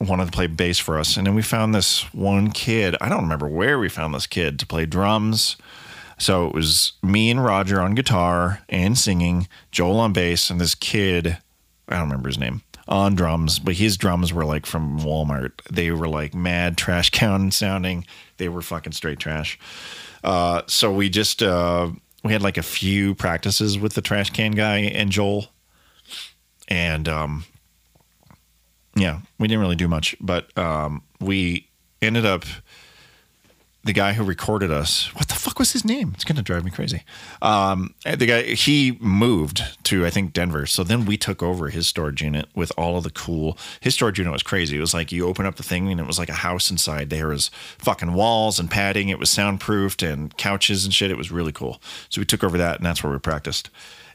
[0.00, 2.94] wanted to play bass for us, and then we found this one kid.
[3.00, 5.56] I don't remember where we found this kid to play drums.
[6.22, 10.76] So it was me and Roger on guitar and singing, Joel on bass, and this
[10.76, 11.36] kid.
[11.88, 15.50] I don't remember his name on drums, but his drums were like from Walmart.
[15.68, 18.06] They were like mad trash can sounding.
[18.36, 19.58] They were fucking straight trash.
[20.22, 21.90] Uh, so we just uh,
[22.22, 25.46] we had like a few practices with the trash can guy and Joel,
[26.68, 27.46] and um,
[28.94, 31.68] yeah, we didn't really do much, but um, we
[32.00, 32.44] ended up
[33.84, 35.12] the guy who recorded us.
[35.14, 36.12] What the fuck was his name?
[36.14, 37.02] It's gonna drive me crazy.
[37.40, 41.88] Um, the guy he moved to I think Denver, so then we took over his
[41.88, 43.58] storage unit with all of the cool.
[43.80, 44.76] His storage unit was crazy.
[44.76, 47.10] It was like you open up the thing and it was like a house inside.
[47.10, 49.08] There was fucking walls and padding.
[49.08, 51.10] It was soundproofed and couches and shit.
[51.10, 51.82] It was really cool.
[52.08, 53.70] So we took over that and that's where we practiced.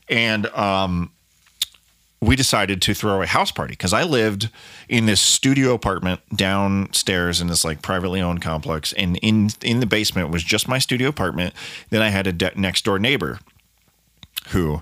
[0.09, 1.11] And um,
[2.19, 4.49] we decided to throw a house party because I lived
[4.89, 9.85] in this studio apartment downstairs in this like privately owned complex, and in in the
[9.85, 11.53] basement was just my studio apartment.
[11.89, 13.39] Then I had a de- next door neighbor,
[14.49, 14.81] who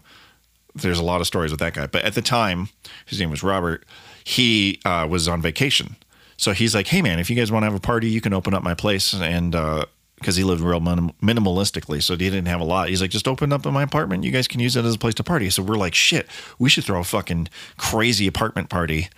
[0.73, 2.69] there's a lot of stories with that guy, but at the time
[3.05, 3.85] his name was Robert.
[4.23, 5.97] He uh, was on vacation,
[6.37, 8.33] so he's like, "Hey man, if you guys want to have a party, you can
[8.33, 9.85] open up my place and uh,
[10.25, 12.89] because he lived real minim- minimalistically, so he didn't have a lot.
[12.89, 14.23] He's like, just open up in my apartment.
[14.23, 15.51] You guys can use it as a place to party.
[15.51, 17.47] So we're like, shit, we should throw a fucking
[17.77, 19.09] crazy apartment party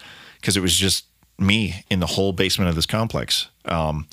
[0.41, 1.05] because it was just
[1.39, 3.47] me in the whole basement of this complex.
[3.63, 4.05] Um,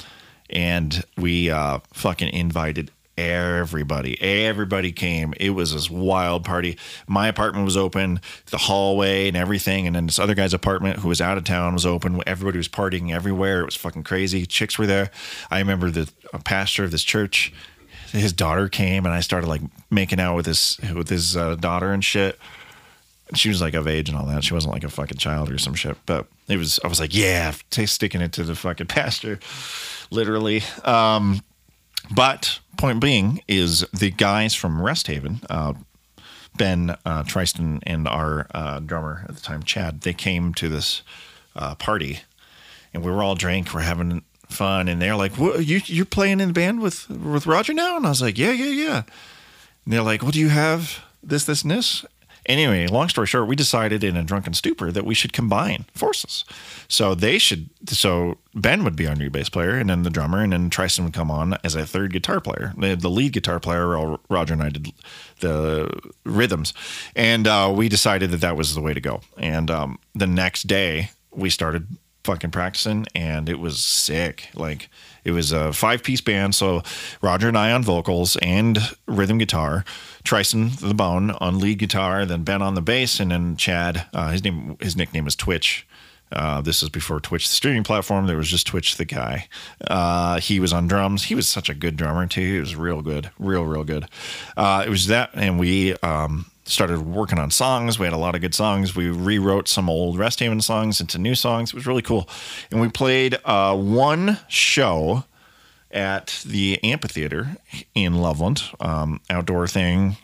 [0.51, 7.65] and we uh, fucking invited everybody everybody came it was this wild party my apartment
[7.65, 11.39] was open the hallway and everything and then this other guy's apartment who was out
[11.39, 15.11] of town was open everybody was partying everywhere it was fucking crazy chicks were there
[15.51, 16.11] i remember the
[16.45, 17.53] pastor of this church
[18.11, 21.93] his daughter came and i started like making out with his with his uh, daughter
[21.93, 22.39] and shit
[23.33, 24.45] she was like of age and all that.
[24.45, 25.97] She wasn't like a fucking child or some shit.
[26.07, 26.79] But it was.
[26.85, 29.39] I was like, yeah, t- sticking it to the fucking pastor,
[30.11, 30.63] literally.
[30.85, 31.43] Um,
[32.11, 35.75] but point being is the guys from Rest Haven, uh,
[36.57, 41.03] Ben uh, Tristan and our uh, drummer at the time, Chad, they came to this
[41.57, 42.21] uh, party,
[42.93, 43.75] and we were all drunk.
[43.75, 45.65] We're having fun, and they're like, "What?
[45.67, 48.53] You you're playing in the band with with Roger now?" And I was like, "Yeah,
[48.53, 49.03] yeah, yeah."
[49.85, 52.05] And they're like, "Well, do you have this, this, and this?"
[52.47, 56.45] Anyway, long story short, we decided in a drunken stupor that we should combine forces.
[56.89, 57.71] So they should.
[57.89, 61.05] So Ben would be our new bass player, and then the drummer, and then Tristan
[61.05, 62.73] would come on as a third guitar player.
[62.77, 64.93] The, lead guitar player, Roger and I did
[65.41, 65.89] the
[66.25, 66.75] rhythms,
[67.15, 69.21] and uh, we decided that that was the way to go.
[69.39, 71.87] And um, the next day, we started
[72.25, 74.49] fucking practicing, and it was sick.
[74.55, 74.89] Like
[75.25, 76.55] it was a five piece band.
[76.55, 76.83] So
[77.23, 79.85] Roger and I on vocals and rhythm guitar,
[80.25, 84.07] Tristan the Bone on lead guitar, then Ben on the bass, and then Chad.
[84.13, 85.87] Uh, his name, his nickname was Twitch.
[86.33, 88.27] Uh, this is before Twitch, the streaming platform.
[88.27, 89.47] There was just Twitch, the guy.
[89.87, 91.25] Uh, he was on drums.
[91.25, 92.41] He was such a good drummer too.
[92.41, 94.09] He was real good, real, real good.
[94.57, 97.99] Uh, it was that, and we um, started working on songs.
[97.99, 98.97] We had a lot of good songs.
[98.97, 101.71] We rewrote some old Rest Haven songs into new songs.
[101.71, 102.29] It was really cool.
[102.71, 105.25] And we played uh, one show
[105.91, 107.57] at the amphitheater
[107.95, 110.17] in Loveland, um, outdoor thing,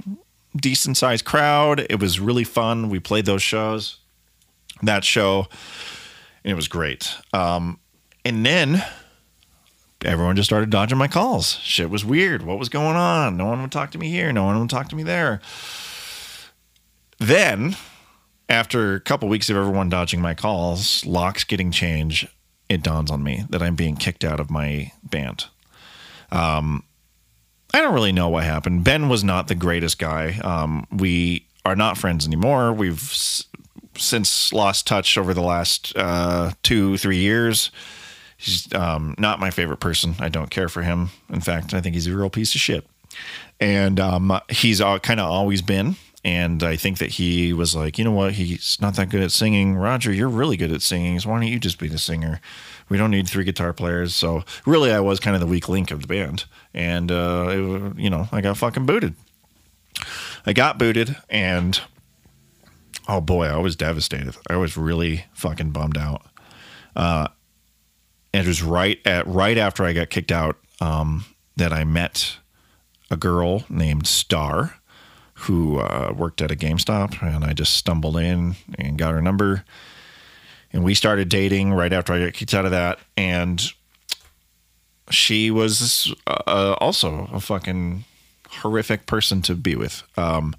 [0.56, 1.86] decent sized crowd.
[1.88, 2.88] It was really fun.
[2.90, 3.98] We played those shows,
[4.82, 5.46] that show,
[6.44, 7.14] and it was great.
[7.32, 7.78] Um,
[8.24, 8.82] and then
[10.04, 11.58] everyone just started dodging my calls.
[11.58, 12.42] Shit was weird.
[12.42, 13.36] What was going on?
[13.36, 14.32] No one would talk to me here.
[14.32, 15.40] No one would talk to me there.
[17.20, 17.76] Then,
[18.48, 22.28] after a couple weeks of everyone dodging my calls, locks getting changed,
[22.68, 25.44] it dawns on me that I'm being kicked out of my band.
[26.32, 26.82] Um,
[27.74, 28.84] I don't really know what happened.
[28.84, 30.38] Ben was not the greatest guy.
[30.42, 32.72] Um, we are not friends anymore.
[32.72, 33.44] We've s-
[33.96, 37.70] since lost touch over the last uh, two, three years.
[38.38, 40.14] He's um, not my favorite person.
[40.18, 41.10] I don't care for him.
[41.28, 42.86] In fact, I think he's a real piece of shit.
[43.60, 45.96] And um, he's kind of always been.
[46.22, 48.34] And I think that he was like, you know what?
[48.34, 49.76] He's not that good at singing.
[49.76, 51.18] Roger, you're really good at singing.
[51.18, 52.40] So why don't you just be the singer?
[52.90, 54.14] We don't need three guitar players.
[54.14, 56.44] So really, I was kind of the weak link of the band.
[56.74, 59.14] And, uh, it, you know, I got fucking booted.
[60.46, 61.80] I got booted and
[63.08, 64.36] oh boy, I was devastated.
[64.48, 66.22] I was really fucking bummed out.
[66.94, 67.28] Uh,
[68.32, 71.24] it was right at right after I got kicked out um,
[71.56, 72.36] that I met
[73.10, 74.79] a girl named Star
[75.40, 79.64] who uh, worked at a GameStop, and I just stumbled in and got her number,
[80.72, 83.62] and we started dating right after I got kicked out of that, and
[85.10, 88.04] she was uh, also a fucking
[88.48, 90.02] horrific person to be with.
[90.16, 90.54] Um,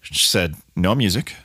[0.00, 1.36] she said no music.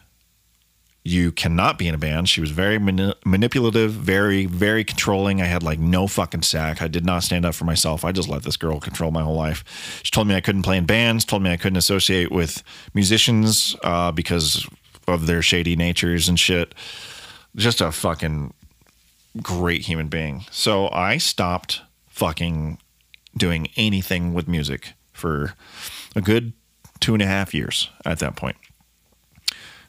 [1.05, 2.29] You cannot be in a band.
[2.29, 5.41] She was very mani- manipulative, very, very controlling.
[5.41, 6.81] I had like no fucking sack.
[6.81, 8.05] I did not stand up for myself.
[8.05, 9.99] I just let this girl control my whole life.
[10.03, 13.75] She told me I couldn't play in bands, told me I couldn't associate with musicians
[13.83, 14.65] uh, because
[15.07, 16.73] of their shady natures and shit.
[17.55, 18.53] just a fucking
[19.41, 20.45] great human being.
[20.51, 22.77] So I stopped fucking
[23.35, 25.53] doing anything with music for
[26.15, 26.53] a good
[26.99, 28.55] two and a half years at that point.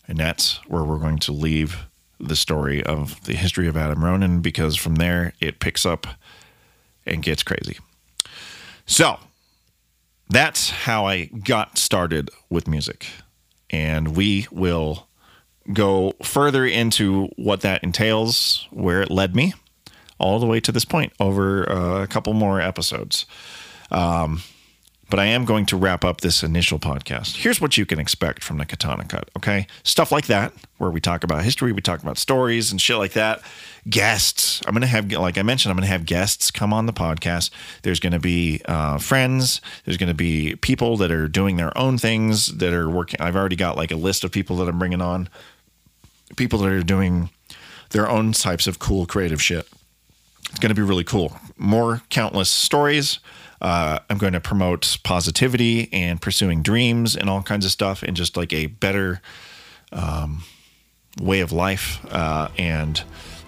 [0.07, 1.87] And that's where we're going to leave
[2.21, 6.07] the story of the history of Adam Ronin because from there it picks up
[7.07, 7.79] and gets crazy.
[8.87, 9.19] So
[10.29, 13.07] that's how I got started with music.
[13.71, 15.09] And we will
[15.73, 19.55] go further into what that entails, where it led me,
[20.19, 23.27] all the way to this point over uh, a couple more episodes.
[23.91, 24.43] Um,
[25.11, 27.37] but I am going to wrap up this initial podcast.
[27.37, 29.67] Here's what you can expect from the Katana Cut, okay?
[29.83, 33.13] Stuff like that, where we talk about history, we talk about stories and shit like
[33.13, 33.43] that.
[33.89, 34.63] Guests.
[34.67, 36.93] I'm going to have, like I mentioned, I'm going to have guests come on the
[36.93, 37.51] podcast.
[37.83, 39.61] There's going to be uh, friends.
[39.85, 43.21] There's going to be people that are doing their own things that are working.
[43.21, 45.29] I've already got like a list of people that I'm bringing on,
[46.37, 47.31] people that are doing
[47.91, 49.69] their own types of cool creative shit.
[50.51, 51.37] It's going to be really cool.
[51.57, 53.19] More countless stories
[53.65, 58.15] uh, I'm going to promote positivity and pursuing dreams and all kinds of stuff, and
[58.15, 59.23] just like a better
[59.91, 60.45] um,
[61.19, 63.03] way of life uh, and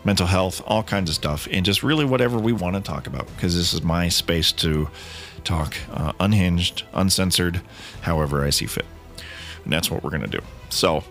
[0.05, 3.27] mental health, all kinds of stuff, and just really whatever we want to talk about
[3.37, 4.89] because this is my space to
[5.45, 7.61] talk uh, unhinged, uncensored,
[8.01, 8.87] however I see fit.
[9.65, 10.41] And that's what we're going to do.
[10.71, 11.05] So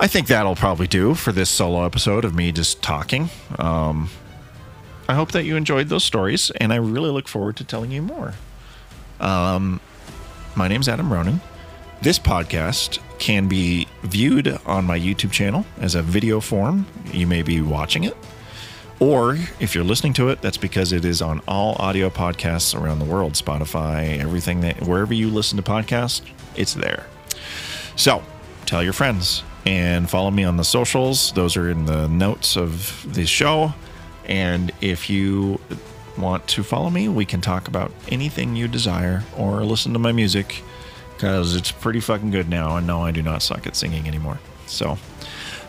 [0.00, 3.28] I think that'll probably do for this solo episode of me just talking.
[3.58, 4.08] Um,
[5.08, 8.02] I hope that you enjoyed those stories, and I really look forward to telling you
[8.02, 8.34] more.
[9.20, 9.80] Um,
[10.54, 11.40] my name's Adam Ronin.
[12.02, 16.86] This podcast can be viewed on my YouTube channel as a video form.
[17.12, 18.16] You may be watching it.
[19.00, 23.00] Or if you're listening to it, that's because it is on all audio podcasts around
[23.00, 26.22] the world Spotify, everything that, wherever you listen to podcasts,
[26.54, 27.06] it's there.
[27.96, 28.22] So
[28.66, 31.32] tell your friends and follow me on the socials.
[31.32, 33.74] Those are in the notes of the show.
[34.26, 35.60] And if you
[36.18, 40.12] want to follow me, we can talk about anything you desire or listen to my
[40.12, 40.62] music
[41.14, 42.76] because it's pretty fucking good now.
[42.76, 44.38] And no, I do not suck at singing anymore.
[44.66, 44.98] So,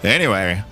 [0.03, 0.63] anyway,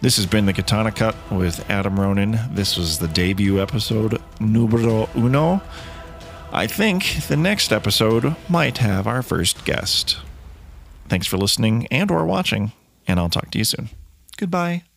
[0.00, 2.38] this has been the Katana Cut with Adam Ronin.
[2.52, 5.62] This was the debut episode, numero uno.
[6.52, 10.18] I think the next episode might have our first guest.
[11.08, 12.72] Thanks for listening and or watching,
[13.06, 13.90] and I'll talk to you soon.
[14.36, 14.89] Goodbye.